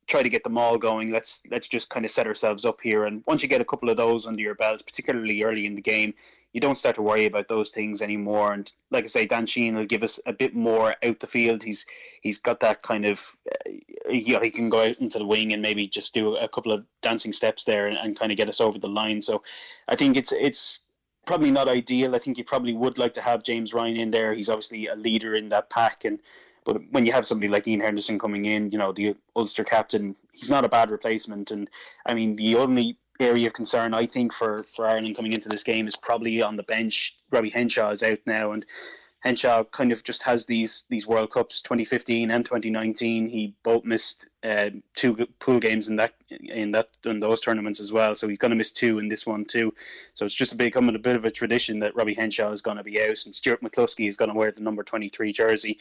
try 0.08 0.22
to 0.22 0.30
get 0.30 0.44
them 0.44 0.58
all 0.58 0.78
going. 0.78 1.12
Let's 1.12 1.42
let's 1.50 1.68
just 1.68 1.90
kind 1.90 2.06
of 2.06 2.12
set 2.12 2.28
ourselves 2.28 2.66
up 2.66 2.80
here. 2.82 3.06
And 3.06 3.24
once 3.28 3.42
you 3.42 3.50
get 3.50 3.62
a 3.62 3.66
couple 3.66 3.90
of 3.90 3.98
those 3.98 4.28
under 4.28 4.42
your 4.42 4.56
belt, 4.56 4.86
particularly 4.86 5.44
early 5.44 5.66
in 5.66 5.76
the 5.76 5.82
game, 5.82 6.14
you 6.54 6.62
don't 6.62 6.78
start 6.78 6.96
to 6.96 7.02
worry 7.02 7.26
about 7.26 7.48
those 7.48 7.72
things 7.72 8.02
anymore. 8.02 8.54
And 8.54 8.72
like 8.92 9.04
I 9.04 9.08
say, 9.08 9.26
Dan 9.26 9.46
Sheen 9.46 9.76
will 9.76 9.86
give 9.86 10.04
us 10.04 10.20
a 10.26 10.34
bit 10.34 10.56
more 10.56 10.96
out 11.04 11.20
the 11.20 11.28
field. 11.28 11.64
He's 11.64 11.86
he's 12.22 12.38
got 12.38 12.60
that 12.60 12.82
kind 12.82 13.06
of 13.06 13.20
uh, 13.50 13.72
you 14.10 14.36
know, 14.36 14.42
he 14.42 14.52
can 14.52 14.70
go 14.70 14.84
out 14.84 15.00
into 15.00 15.18
the 15.18 15.26
wing 15.26 15.54
and 15.54 15.62
maybe 15.62 15.88
just 15.88 16.14
do 16.14 16.36
a 16.36 16.48
couple 16.48 16.72
of 16.72 16.86
dancing 17.02 17.34
steps 17.34 17.64
there 17.64 17.88
and, 17.88 17.98
and 17.98 18.20
kind 18.20 18.32
of 18.32 18.38
get 18.38 18.50
us 18.50 18.62
over 18.62 18.78
the 18.78 18.88
line. 18.88 19.22
So 19.22 19.42
I 19.88 19.96
think 19.96 20.18
it's 20.18 20.32
it's 20.32 20.82
probably 21.26 21.52
not 21.52 21.70
ideal. 21.70 22.16
I 22.16 22.20
think 22.20 22.38
you 22.38 22.44
probably 22.44 22.74
would 22.74 22.98
like 22.98 23.14
to 23.14 23.22
have 23.22 23.44
James 23.44 23.74
Ryan 23.74 23.98
in 23.98 24.12
there. 24.12 24.34
He's 24.34 24.50
obviously 24.50 24.88
a 24.88 24.96
leader 24.96 25.36
in 25.36 25.50
that 25.50 25.70
pack 25.70 26.06
and. 26.06 26.20
But 26.66 26.82
when 26.92 27.06
you 27.06 27.12
have 27.12 27.26
somebody 27.26 27.50
like 27.50 27.68
Ian 27.68 27.82
Henderson 27.82 28.20
coming 28.20 28.46
in, 28.46 28.72
you 28.72 28.78
know, 28.78 28.92
the 28.92 29.16
Ulster 29.36 29.64
captain, 29.64 30.16
he's 30.32 30.50
not 30.50 30.66
a 30.66 30.70
bad 30.70 30.92
replacement. 30.92 31.52
And 31.52 31.70
I 32.06 32.14
mean, 32.14 32.36
the 32.36 32.56
only 32.56 32.98
area 33.20 33.48
of 33.48 33.54
concern 33.54 33.94
I 33.94 34.06
think 34.06 34.34
for, 34.34 34.64
for 34.76 34.86
Ireland 34.86 35.16
coming 35.16 35.34
into 35.34 35.50
this 35.50 35.64
game 35.64 35.88
is 35.88 35.96
probably 35.96 36.42
on 36.42 36.56
the 36.56 36.64
bench. 36.64 37.18
Robbie 37.32 37.50
Henshaw 37.50 37.92
is 37.92 38.04
out 38.04 38.20
now, 38.26 38.52
and 38.52 38.66
Henshaw 39.24 39.64
kind 39.64 39.94
of 39.94 40.04
just 40.04 40.22
has 40.24 40.46
these 40.46 40.84
these 40.90 41.08
World 41.08 41.32
Cups, 41.32 41.62
2015 41.62 42.30
and 42.30 42.44
2019. 42.44 43.30
He 43.30 43.56
both 43.64 43.86
missed 43.86 44.26
uh, 44.44 44.70
two 44.96 45.16
pool 45.40 45.62
games 45.62 45.88
in 45.88 45.96
that 45.96 46.14
in 46.30 46.72
that 46.72 46.90
in 47.06 47.22
those 47.22 47.40
tournaments 47.40 47.80
as 47.80 47.90
well. 47.90 48.16
So 48.16 48.28
he's 48.28 48.38
going 48.38 48.50
to 48.50 48.58
miss 48.58 48.72
two 48.72 49.00
in 49.00 49.08
this 49.08 49.26
one 49.26 49.46
too. 49.46 49.74
So 50.14 50.26
it's 50.26 50.36
just 50.36 50.58
becoming 50.58 50.96
a 50.96 51.00
bit 51.00 51.16
of 51.16 51.24
a 51.24 51.32
tradition 51.32 51.80
that 51.80 51.96
Robbie 51.96 52.16
Henshaw 52.16 52.52
is 52.52 52.62
going 52.62 52.76
to 52.76 52.84
be 52.84 53.02
out 53.02 53.24
and 53.26 53.34
Stuart 53.34 53.62
McCloskey 53.62 54.10
is 54.10 54.18
going 54.18 54.30
to 54.30 54.36
wear 54.36 54.52
the 54.52 54.62
number 54.62 54.84
23 54.84 55.32
jersey. 55.32 55.80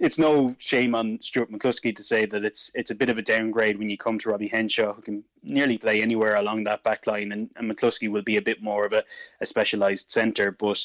It's 0.00 0.18
no 0.18 0.56
shame 0.58 0.96
on 0.96 1.20
Stuart 1.22 1.52
McCloskey 1.52 1.94
to 1.94 2.02
say 2.02 2.26
that 2.26 2.44
it's 2.44 2.72
it's 2.74 2.90
a 2.90 2.96
bit 2.96 3.08
of 3.08 3.18
a 3.18 3.22
downgrade 3.22 3.78
when 3.78 3.88
you 3.88 3.96
come 3.96 4.18
to 4.18 4.30
Robbie 4.30 4.48
Henshaw, 4.48 4.94
who 4.94 5.02
can 5.02 5.22
nearly 5.44 5.78
play 5.78 6.02
anywhere 6.02 6.34
along 6.34 6.64
that 6.64 6.82
back 6.82 7.06
line, 7.06 7.30
and, 7.30 7.50
and 7.54 7.70
McCloskey 7.70 8.10
will 8.10 8.22
be 8.22 8.38
a 8.38 8.42
bit 8.42 8.60
more 8.60 8.84
of 8.84 8.92
a, 8.92 9.04
a 9.40 9.46
specialised 9.46 10.10
centre, 10.10 10.50
but. 10.50 10.84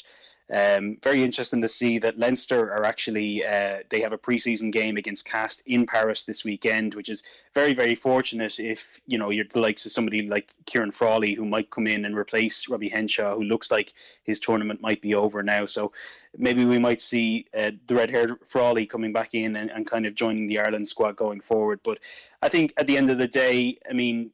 Um, 0.52 0.98
very 1.02 1.22
interesting 1.22 1.60
to 1.60 1.68
see 1.68 1.98
that 2.00 2.18
Leinster 2.18 2.72
are 2.72 2.84
actually 2.84 3.44
uh, 3.44 3.78
they 3.88 4.00
have 4.00 4.12
a 4.12 4.18
preseason 4.18 4.72
game 4.72 4.96
against 4.96 5.24
Cast 5.24 5.62
in 5.66 5.86
Paris 5.86 6.24
this 6.24 6.44
weekend, 6.44 6.94
which 6.94 7.08
is 7.08 7.22
very 7.54 7.72
very 7.72 7.94
fortunate 7.94 8.58
if 8.58 9.00
you 9.06 9.16
know 9.16 9.30
you're 9.30 9.44
the 9.44 9.60
likes 9.60 9.86
of 9.86 9.92
somebody 9.92 10.26
like 10.28 10.52
Ciarán 10.66 10.92
Frawley 10.92 11.34
who 11.34 11.44
might 11.44 11.70
come 11.70 11.86
in 11.86 12.04
and 12.04 12.16
replace 12.16 12.68
Robbie 12.68 12.88
Henshaw, 12.88 13.36
who 13.36 13.44
looks 13.44 13.70
like 13.70 13.94
his 14.24 14.40
tournament 14.40 14.80
might 14.80 15.00
be 15.00 15.14
over 15.14 15.42
now. 15.42 15.66
So 15.66 15.92
maybe 16.36 16.64
we 16.64 16.78
might 16.78 17.00
see 17.00 17.46
uh, 17.56 17.72
the 17.86 17.94
red-haired 17.94 18.36
Frawley 18.46 18.86
coming 18.86 19.12
back 19.12 19.34
in 19.34 19.56
and, 19.56 19.70
and 19.70 19.86
kind 19.86 20.06
of 20.06 20.14
joining 20.14 20.46
the 20.46 20.60
Ireland 20.60 20.88
squad 20.88 21.16
going 21.16 21.40
forward. 21.40 21.80
But 21.84 21.98
I 22.42 22.48
think 22.48 22.72
at 22.76 22.86
the 22.86 22.96
end 22.96 23.10
of 23.10 23.18
the 23.18 23.28
day, 23.28 23.78
I 23.88 23.92
mean, 23.92 24.30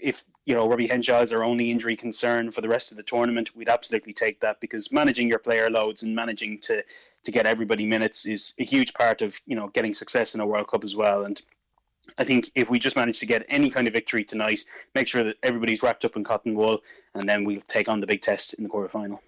if 0.00 0.24
you 0.46 0.54
know 0.54 0.68
Robbie 0.68 0.86
Henshaw 0.86 1.20
is 1.20 1.32
our 1.32 1.44
only 1.44 1.70
injury 1.70 1.96
concern 1.96 2.50
for 2.52 2.60
the 2.60 2.68
rest 2.68 2.92
of 2.92 2.96
the 2.96 3.02
tournament, 3.02 3.54
we'd 3.54 3.68
absolutely 3.68 4.12
take 4.12 4.40
that 4.40 4.60
because 4.60 4.92
managing 4.92 5.28
your 5.28 5.40
player 5.40 5.68
loads 5.68 6.02
and 6.02 6.14
managing 6.14 6.58
to 6.60 6.82
to 7.24 7.32
get 7.32 7.46
everybody 7.46 7.84
minutes 7.84 8.24
is 8.24 8.54
a 8.58 8.64
huge 8.64 8.94
part 8.94 9.20
of 9.20 9.38
you 9.44 9.56
know 9.56 9.68
getting 9.68 9.92
success 9.92 10.34
in 10.34 10.40
a 10.40 10.46
World 10.46 10.68
Cup 10.68 10.84
as 10.84 10.94
well. 10.94 11.24
And 11.24 11.42
I 12.16 12.24
think 12.24 12.50
if 12.54 12.70
we 12.70 12.78
just 12.78 12.94
manage 12.94 13.18
to 13.18 13.26
get 13.26 13.44
any 13.48 13.68
kind 13.68 13.88
of 13.88 13.92
victory 13.92 14.24
tonight, 14.24 14.60
make 14.94 15.08
sure 15.08 15.24
that 15.24 15.36
everybody's 15.42 15.82
wrapped 15.82 16.04
up 16.04 16.16
in 16.16 16.22
cotton 16.22 16.54
wool, 16.54 16.80
and 17.14 17.28
then 17.28 17.44
we'll 17.44 17.60
take 17.62 17.88
on 17.88 17.98
the 18.00 18.06
big 18.06 18.22
test 18.22 18.54
in 18.54 18.62
the 18.62 18.70
quarter 18.70 18.88
final. 18.88 19.20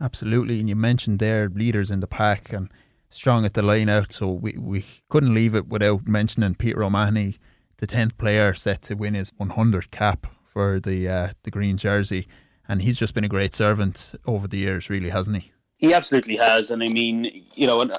Absolutely, 0.00 0.60
and 0.60 0.68
you 0.68 0.76
mentioned 0.76 1.18
their 1.18 1.48
leaders 1.48 1.90
in 1.90 1.98
the 1.98 2.06
pack 2.06 2.52
and 2.52 2.68
strong 3.10 3.44
at 3.44 3.54
the 3.54 3.62
line 3.62 3.88
out, 3.88 4.12
so 4.12 4.30
we 4.30 4.54
we 4.56 4.84
couldn't 5.08 5.34
leave 5.34 5.56
it 5.56 5.66
without 5.66 6.06
mentioning 6.06 6.54
Peter 6.54 6.84
O'Mahony 6.84 7.38
the 7.78 7.88
tenth 7.88 8.16
player 8.16 8.54
set 8.54 8.82
to 8.82 8.94
win 8.94 9.14
his 9.14 9.32
100 9.36 9.90
cap 9.90 10.28
for 10.54 10.80
the 10.80 11.06
uh, 11.06 11.28
the 11.42 11.50
green 11.50 11.76
jersey. 11.76 12.26
and 12.66 12.80
he's 12.80 12.98
just 12.98 13.12
been 13.12 13.24
a 13.24 13.28
great 13.28 13.54
servant 13.54 14.14
over 14.24 14.48
the 14.48 14.56
years, 14.56 14.88
really, 14.88 15.10
hasn't 15.10 15.36
he? 15.36 15.52
He 15.76 15.92
absolutely 15.92 16.36
has, 16.36 16.70
and 16.70 16.82
I 16.82 16.88
mean, 16.88 17.44
you 17.54 17.66
know, 17.66 17.82
uh, 17.82 17.98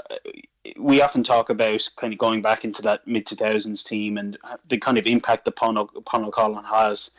we 0.80 1.02
often 1.02 1.24
talk 1.24 1.52
about 1.52 1.88
kind 1.98 2.12
of 2.12 2.18
going 2.18 2.42
back 2.42 2.66
into 2.66 2.82
that 2.82 3.06
mid 3.06 3.28
two 3.28 3.36
thousands 3.36 3.84
team 3.84 4.18
and 4.18 4.38
the 4.68 4.78
kind 4.78 4.98
of 4.98 5.06
impact 5.06 5.46
that 5.46 5.56
Paul, 5.56 5.78
O'Connell 5.78 6.64
has 6.64 7.12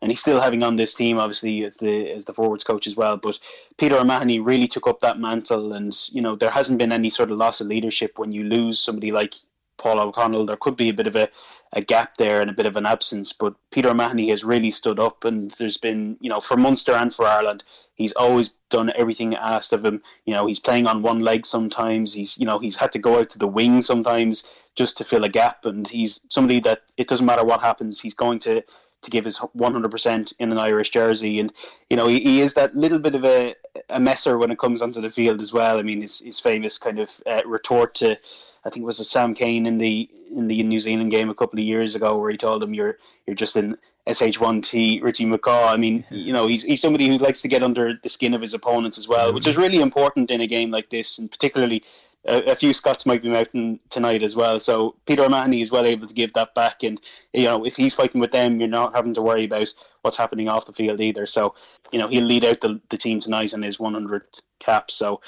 and 0.00 0.10
he's 0.10 0.20
still 0.20 0.40
having 0.40 0.62
on 0.62 0.76
this 0.76 0.94
team, 0.94 1.18
obviously 1.18 1.64
as 1.64 1.76
the 1.76 2.10
as 2.10 2.24
the 2.24 2.34
forwards 2.34 2.64
coach 2.64 2.86
as 2.86 2.96
well. 2.96 3.16
But 3.16 3.38
Peter 3.78 3.96
O'Mahony 3.96 4.40
really 4.40 4.68
took 4.68 4.86
up 4.86 5.00
that 5.00 5.18
mantle, 5.18 5.72
and 5.72 5.96
you 6.10 6.22
know 6.22 6.36
there 6.36 6.50
hasn't 6.50 6.78
been 6.78 6.92
any 6.92 7.10
sort 7.10 7.30
of 7.30 7.38
loss 7.38 7.60
of 7.60 7.66
leadership 7.66 8.18
when 8.18 8.32
you 8.32 8.44
lose 8.44 8.78
somebody 8.78 9.10
like 9.10 9.34
Paul 9.76 10.00
O'Connell. 10.00 10.46
There 10.46 10.56
could 10.56 10.76
be 10.76 10.88
a 10.88 10.94
bit 10.94 11.06
of 11.06 11.16
a, 11.16 11.28
a 11.72 11.80
gap 11.80 12.16
there 12.16 12.40
and 12.40 12.50
a 12.50 12.54
bit 12.54 12.66
of 12.66 12.76
an 12.76 12.86
absence, 12.86 13.32
but 13.32 13.54
Peter 13.70 13.90
O'Mahony 13.90 14.28
has 14.30 14.44
really 14.44 14.70
stood 14.70 14.98
up, 14.98 15.24
and 15.24 15.50
there's 15.52 15.76
been 15.76 16.16
you 16.20 16.30
know 16.30 16.40
for 16.40 16.56
Munster 16.56 16.92
and 16.92 17.14
for 17.14 17.26
Ireland, 17.26 17.64
he's 17.94 18.12
always 18.12 18.50
done 18.70 18.92
everything 18.96 19.34
asked 19.34 19.72
of 19.72 19.84
him. 19.84 20.02
You 20.24 20.34
know 20.34 20.46
he's 20.46 20.60
playing 20.60 20.86
on 20.86 21.02
one 21.02 21.18
leg 21.20 21.44
sometimes. 21.44 22.14
He's 22.14 22.38
you 22.38 22.46
know 22.46 22.58
he's 22.58 22.76
had 22.76 22.92
to 22.92 22.98
go 22.98 23.18
out 23.18 23.30
to 23.30 23.38
the 23.38 23.46
wing 23.46 23.82
sometimes 23.82 24.44
just 24.74 24.96
to 24.98 25.04
fill 25.04 25.24
a 25.24 25.28
gap, 25.28 25.64
and 25.64 25.86
he's 25.86 26.20
somebody 26.28 26.60
that 26.60 26.82
it 26.96 27.08
doesn't 27.08 27.26
matter 27.26 27.44
what 27.44 27.60
happens, 27.60 28.00
he's 28.00 28.14
going 28.14 28.38
to 28.40 28.62
to 29.02 29.10
give 29.10 29.24
his 29.24 29.38
100% 29.38 30.32
in 30.38 30.52
an 30.52 30.58
Irish 30.58 30.90
jersey. 30.90 31.38
And, 31.40 31.52
you 31.88 31.96
know, 31.96 32.08
he, 32.08 32.20
he 32.20 32.40
is 32.40 32.54
that 32.54 32.74
little 32.76 32.98
bit 32.98 33.14
of 33.14 33.24
a, 33.24 33.54
a 33.90 34.00
messer 34.00 34.38
when 34.38 34.50
it 34.50 34.58
comes 34.58 34.82
onto 34.82 35.00
the 35.00 35.10
field 35.10 35.40
as 35.40 35.52
well. 35.52 35.78
I 35.78 35.82
mean, 35.82 36.00
his, 36.00 36.18
his 36.18 36.40
famous 36.40 36.78
kind 36.78 36.98
of 36.98 37.20
uh, 37.26 37.42
retort 37.46 37.94
to, 37.96 38.18
I 38.64 38.70
think 38.70 38.82
it 38.82 38.86
was 38.86 39.00
a 39.00 39.04
Sam 39.04 39.34
Cane 39.34 39.66
in 39.66 39.78
the 39.78 40.10
in 40.30 40.46
the 40.46 40.62
New 40.62 40.78
Zealand 40.78 41.10
game 41.10 41.30
a 41.30 41.34
couple 41.34 41.58
of 41.58 41.64
years 41.64 41.94
ago 41.94 42.18
where 42.18 42.30
he 42.30 42.36
told 42.36 42.62
him 42.62 42.74
you're 42.74 42.98
you're 43.26 43.36
just 43.36 43.56
in 43.56 43.78
SH1T 44.06 45.02
Richie 45.02 45.24
McCaw. 45.24 45.72
I 45.72 45.76
mean, 45.76 46.04
you 46.10 46.32
know, 46.32 46.46
he's 46.46 46.64
he's 46.64 46.82
somebody 46.82 47.08
who 47.08 47.18
likes 47.18 47.40
to 47.42 47.48
get 47.48 47.62
under 47.62 47.94
the 48.02 48.08
skin 48.08 48.34
of 48.34 48.42
his 48.42 48.54
opponents 48.54 48.98
as 48.98 49.08
well, 49.08 49.32
which 49.32 49.46
is 49.46 49.56
really 49.56 49.80
important 49.80 50.30
in 50.30 50.40
a 50.40 50.46
game 50.46 50.70
like 50.70 50.90
this, 50.90 51.18
and 51.18 51.30
particularly 51.30 51.82
a, 52.26 52.52
a, 52.52 52.54
few 52.54 52.72
Scots 52.72 53.06
might 53.06 53.22
be 53.22 53.28
mounting 53.28 53.78
tonight 53.90 54.22
as 54.22 54.34
well. 54.34 54.58
So 54.60 54.96
Peter 55.06 55.24
O'Mahony 55.24 55.62
is 55.62 55.70
well 55.70 55.86
able 55.86 56.06
to 56.06 56.14
give 56.14 56.32
that 56.34 56.54
back, 56.54 56.82
and 56.82 57.00
you 57.32 57.44
know 57.44 57.64
if 57.64 57.76
he's 57.76 57.94
fighting 57.94 58.20
with 58.20 58.32
them, 58.32 58.58
you're 58.58 58.68
not 58.68 58.94
having 58.94 59.14
to 59.14 59.22
worry 59.22 59.44
about 59.44 59.72
what's 60.02 60.16
happening 60.16 60.48
off 60.48 60.66
the 60.66 60.72
field 60.72 61.00
either. 61.00 61.26
So 61.26 61.54
you 61.92 61.98
know 61.98 62.08
he'll 62.08 62.24
lead 62.24 62.44
out 62.44 62.60
the, 62.60 62.80
the 62.90 62.98
team 62.98 63.20
tonight 63.20 63.52
in 63.52 63.62
his 63.62 63.78
100 63.78 64.22
cap. 64.58 64.90
So. 64.90 65.20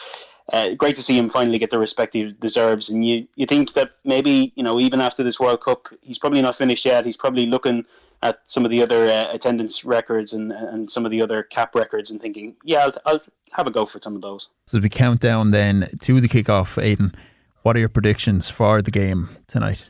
Uh, 0.52 0.74
great 0.74 0.96
to 0.96 1.02
see 1.02 1.16
him 1.16 1.28
finally 1.28 1.58
get 1.58 1.70
the 1.70 1.78
respect 1.78 2.14
he 2.14 2.32
deserves. 2.32 2.88
And 2.88 3.04
you, 3.04 3.26
you 3.36 3.46
think 3.46 3.72
that 3.74 3.92
maybe, 4.04 4.52
you 4.56 4.62
know, 4.62 4.80
even 4.80 5.00
after 5.00 5.22
this 5.22 5.38
World 5.38 5.60
Cup, 5.60 5.88
he's 6.02 6.18
probably 6.18 6.42
not 6.42 6.56
finished 6.56 6.84
yet. 6.84 7.04
He's 7.04 7.16
probably 7.16 7.46
looking 7.46 7.84
at 8.22 8.40
some 8.46 8.64
of 8.64 8.70
the 8.70 8.82
other 8.82 9.06
uh, 9.06 9.28
attendance 9.32 9.84
records 9.84 10.32
and, 10.32 10.52
and 10.52 10.90
some 10.90 11.04
of 11.04 11.10
the 11.10 11.22
other 11.22 11.42
cap 11.42 11.74
records 11.74 12.10
and 12.10 12.20
thinking, 12.20 12.54
yeah, 12.64 12.84
I'll, 12.84 12.92
I'll 13.06 13.22
have 13.52 13.66
a 13.66 13.70
go 13.70 13.86
for 13.86 14.00
some 14.00 14.14
of 14.14 14.22
those. 14.22 14.48
So 14.66 14.78
we 14.78 14.88
count 14.88 15.20
down 15.20 15.48
then 15.48 15.88
to 16.00 16.20
the 16.20 16.28
kickoff, 16.28 16.82
Aidan. 16.82 17.14
what 17.62 17.76
are 17.76 17.80
your 17.80 17.88
predictions 17.88 18.50
for 18.50 18.82
the 18.82 18.90
game 18.90 19.30
tonight? 19.46 19.84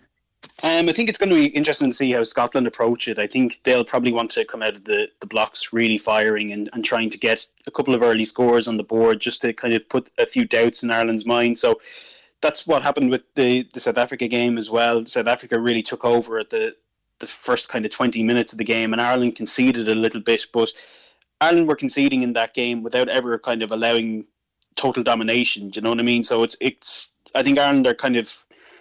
Um, 0.63 0.89
I 0.89 0.93
think 0.93 1.09
it's 1.09 1.19
going 1.19 1.31
to 1.31 1.37
be 1.37 1.47
interesting 1.47 1.91
to 1.91 1.97
see 1.97 2.13
how 2.13 2.23
Scotland 2.23 2.67
approach 2.67 3.09
it. 3.09 3.19
I 3.19 3.27
think 3.27 3.61
they'll 3.65 3.85
probably 3.85 4.13
want 4.13 4.31
to 4.33 4.45
come 4.45 4.63
out 4.63 4.77
of 4.77 4.85
the, 4.85 5.09
the 5.21 5.27
blocks 5.27 5.73
really 5.73 5.97
firing 5.97 6.51
and, 6.51 6.69
and 6.73 6.85
trying 6.85 7.09
to 7.11 7.19
get 7.19 7.47
a 7.67 7.71
couple 7.71 7.95
of 7.95 8.03
early 8.03 8.27
scores 8.27 8.69
on 8.69 8.77
the 8.77 8.83
board 8.83 9.21
just 9.21 9.41
to 9.43 9.55
kind 9.55 9.73
of 9.73 9.89
put 9.89 10.11
a 10.19 10.27
few 10.27 10.45
doubts 10.45 10.83
in 10.83 10.91
Ireland's 10.91 11.25
mind. 11.25 11.57
So 11.57 11.81
that's 12.43 12.67
what 12.67 12.83
happened 12.83 13.11
with 13.11 13.23
the, 13.35 13.69
the 13.73 13.81
South 13.81 13.97
Africa 13.97 14.29
game 14.29 14.59
as 14.59 14.71
well. 14.71 15.07
South 15.07 15.29
Africa 15.29 15.59
really 15.59 15.83
took 15.83 16.05
over 16.05 16.39
at 16.39 16.51
the, 16.51 16.77
the 17.21 17.27
first 17.27 17.71
kind 17.71 17.87
of 17.87 17.91
20 17.91 18.23
minutes 18.23 18.53
of 18.53 18.59
the 18.59 18.65
game, 18.65 18.93
and 18.93 19.01
Ireland 19.01 19.37
conceded 19.37 19.89
a 19.89 19.95
little 19.95 20.21
bit, 20.21 20.47
but 20.53 20.73
Ireland 21.41 21.69
were 21.69 21.77
conceding 21.77 22.23
in 22.23 22.35
that 22.35 22.53
game 22.53 22.83
without 22.83 23.09
ever 23.09 23.39
kind 23.39 23.63
of 23.63 23.73
allowing 23.73 24.27
total 24.77 25.03
domination. 25.03 25.71
Do 25.71 25.79
you 25.79 25.83
know 25.83 25.91
what 25.91 26.01
I 26.01 26.03
mean? 26.03 26.25
So 26.25 26.43
it's 26.43 26.57
it's 26.61 27.09
I 27.35 27.43
think 27.43 27.59
Ireland 27.59 27.87
are 27.87 27.95
kind 27.95 28.17
of 28.17 28.37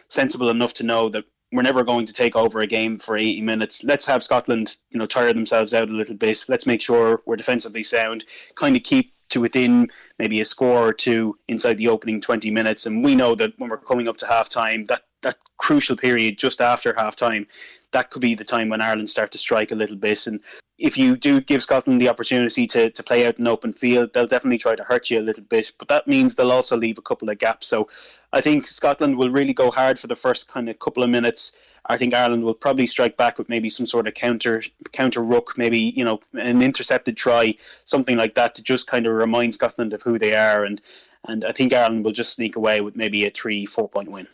sensible 0.09 0.49
enough 0.49 0.73
to 0.75 0.83
know 0.83 1.09
that 1.09 1.25
we're 1.51 1.63
never 1.63 1.83
going 1.83 2.05
to 2.05 2.13
take 2.13 2.35
over 2.35 2.61
a 2.61 2.67
game 2.67 2.99
for 2.99 3.17
80 3.17 3.41
minutes. 3.41 3.83
Let's 3.83 4.05
have 4.05 4.23
Scotland, 4.23 4.77
you 4.91 4.99
know, 4.99 5.05
tire 5.05 5.33
themselves 5.33 5.73
out 5.73 5.89
a 5.89 5.93
little 5.93 6.15
bit. 6.15 6.45
Let's 6.47 6.65
make 6.65 6.81
sure 6.81 7.21
we're 7.25 7.37
defensively 7.37 7.83
sound, 7.83 8.25
kind 8.55 8.75
of 8.75 8.83
keep 8.83 9.13
to 9.29 9.41
within 9.41 9.89
maybe 10.17 10.41
a 10.41 10.45
score 10.45 10.87
or 10.87 10.93
two 10.93 11.37
inside 11.47 11.77
the 11.77 11.87
opening 11.87 12.19
20 12.21 12.51
minutes. 12.51 12.85
And 12.85 13.03
we 13.03 13.15
know 13.15 13.35
that 13.35 13.57
when 13.57 13.69
we're 13.69 13.77
coming 13.77 14.07
up 14.07 14.17
to 14.17 14.27
half 14.27 14.49
time, 14.49 14.85
that, 14.85 15.01
that 15.21 15.37
crucial 15.57 15.95
period 15.95 16.37
just 16.37 16.61
after 16.61 16.93
half 16.97 17.15
time, 17.15 17.47
that 17.91 18.11
could 18.11 18.21
be 18.21 18.35
the 18.35 18.43
time 18.43 18.69
when 18.69 18.81
Ireland 18.81 19.09
start 19.09 19.31
to 19.31 19.37
strike 19.37 19.71
a 19.71 19.75
little 19.75 19.95
bit. 19.95 20.27
And 20.27 20.39
if 20.77 20.97
you 20.97 21.17
do 21.17 21.41
give 21.41 21.63
Scotland 21.63 21.99
the 21.99 22.09
opportunity 22.09 22.67
to, 22.67 22.89
to 22.89 23.03
play 23.03 23.25
out 23.27 23.37
an 23.37 23.47
open 23.47 23.73
field, 23.73 24.13
they'll 24.13 24.27
definitely 24.27 24.57
try 24.57 24.75
to 24.75 24.83
hurt 24.83 25.09
you 25.09 25.19
a 25.19 25.21
little 25.21 25.43
bit. 25.43 25.71
But 25.77 25.87
that 25.89 26.07
means 26.07 26.35
they'll 26.35 26.51
also 26.51 26.77
leave 26.77 26.97
a 26.97 27.03
couple 27.03 27.29
of 27.29 27.37
gaps. 27.37 27.67
So 27.67 27.89
I 28.31 28.41
think 28.41 28.67
Scotland 28.67 29.17
will 29.17 29.31
really 29.31 29.53
go 29.53 29.71
hard 29.71 29.99
for 29.99 30.07
the 30.07 30.15
first 30.15 30.47
kind 30.47 30.69
of 30.69 30.79
couple 30.79 31.03
of 31.03 31.09
minutes. 31.09 31.51
I 31.85 31.97
think 31.97 32.13
Ireland 32.13 32.43
will 32.43 32.53
probably 32.53 32.85
strike 32.85 33.17
back 33.17 33.39
with 33.39 33.49
maybe 33.49 33.69
some 33.69 33.87
sort 33.87 34.07
of 34.07 34.13
counter 34.13 34.61
counter 34.91 35.21
ruck, 35.23 35.57
maybe 35.57 35.79
you 35.79 36.03
know 36.03 36.19
an 36.33 36.61
intercepted 36.61 37.17
try, 37.17 37.55
something 37.85 38.17
like 38.17 38.35
that, 38.35 38.53
to 38.55 38.61
just 38.61 38.85
kind 38.85 39.07
of 39.07 39.13
remind 39.13 39.53
Scotland 39.53 39.93
of 39.93 40.01
who 40.01 40.19
they 40.19 40.35
are. 40.35 40.65
And 40.65 40.81
and 41.27 41.43
I 41.45 41.51
think 41.51 41.73
Ireland 41.73 42.05
will 42.05 42.11
just 42.11 42.33
sneak 42.33 42.55
away 42.57 42.81
with 42.81 42.95
maybe 42.95 43.25
a 43.25 43.31
three, 43.31 43.65
four 43.65 43.89
point 43.89 44.11
win. 44.11 44.27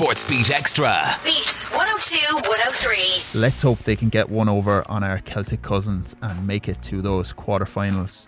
Sports 0.00 0.26
Beat 0.30 0.50
Extra. 0.50 1.14
Beat 1.22 1.44
102 1.72 2.34
103. 2.36 3.38
Let's 3.38 3.60
hope 3.60 3.80
they 3.80 3.96
can 3.96 4.08
get 4.08 4.30
one 4.30 4.48
over 4.48 4.82
on 4.88 5.04
our 5.04 5.18
Celtic 5.18 5.60
cousins 5.60 6.16
and 6.22 6.46
make 6.46 6.70
it 6.70 6.80
to 6.84 7.02
those 7.02 7.34
quarterfinals. 7.34 8.26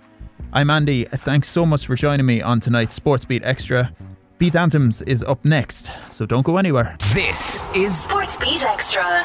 I'm 0.52 0.68
Andy. 0.68 1.04
Thanks 1.04 1.48
so 1.48 1.64
much 1.64 1.86
for 1.86 1.96
joining 1.96 2.26
me 2.26 2.42
on 2.42 2.60
tonight's 2.60 2.94
Sports 2.94 3.24
Beat 3.24 3.42
Extra. 3.42 3.90
Beat 4.36 4.54
Anthems 4.54 5.00
is 5.00 5.22
up 5.22 5.46
next, 5.46 5.90
so 6.10 6.26
don't 6.26 6.44
go 6.44 6.58
anywhere. 6.58 6.94
This 7.14 7.66
is 7.74 8.02
Sports 8.02 8.36
Beat 8.36 8.66
Extra. 8.66 9.24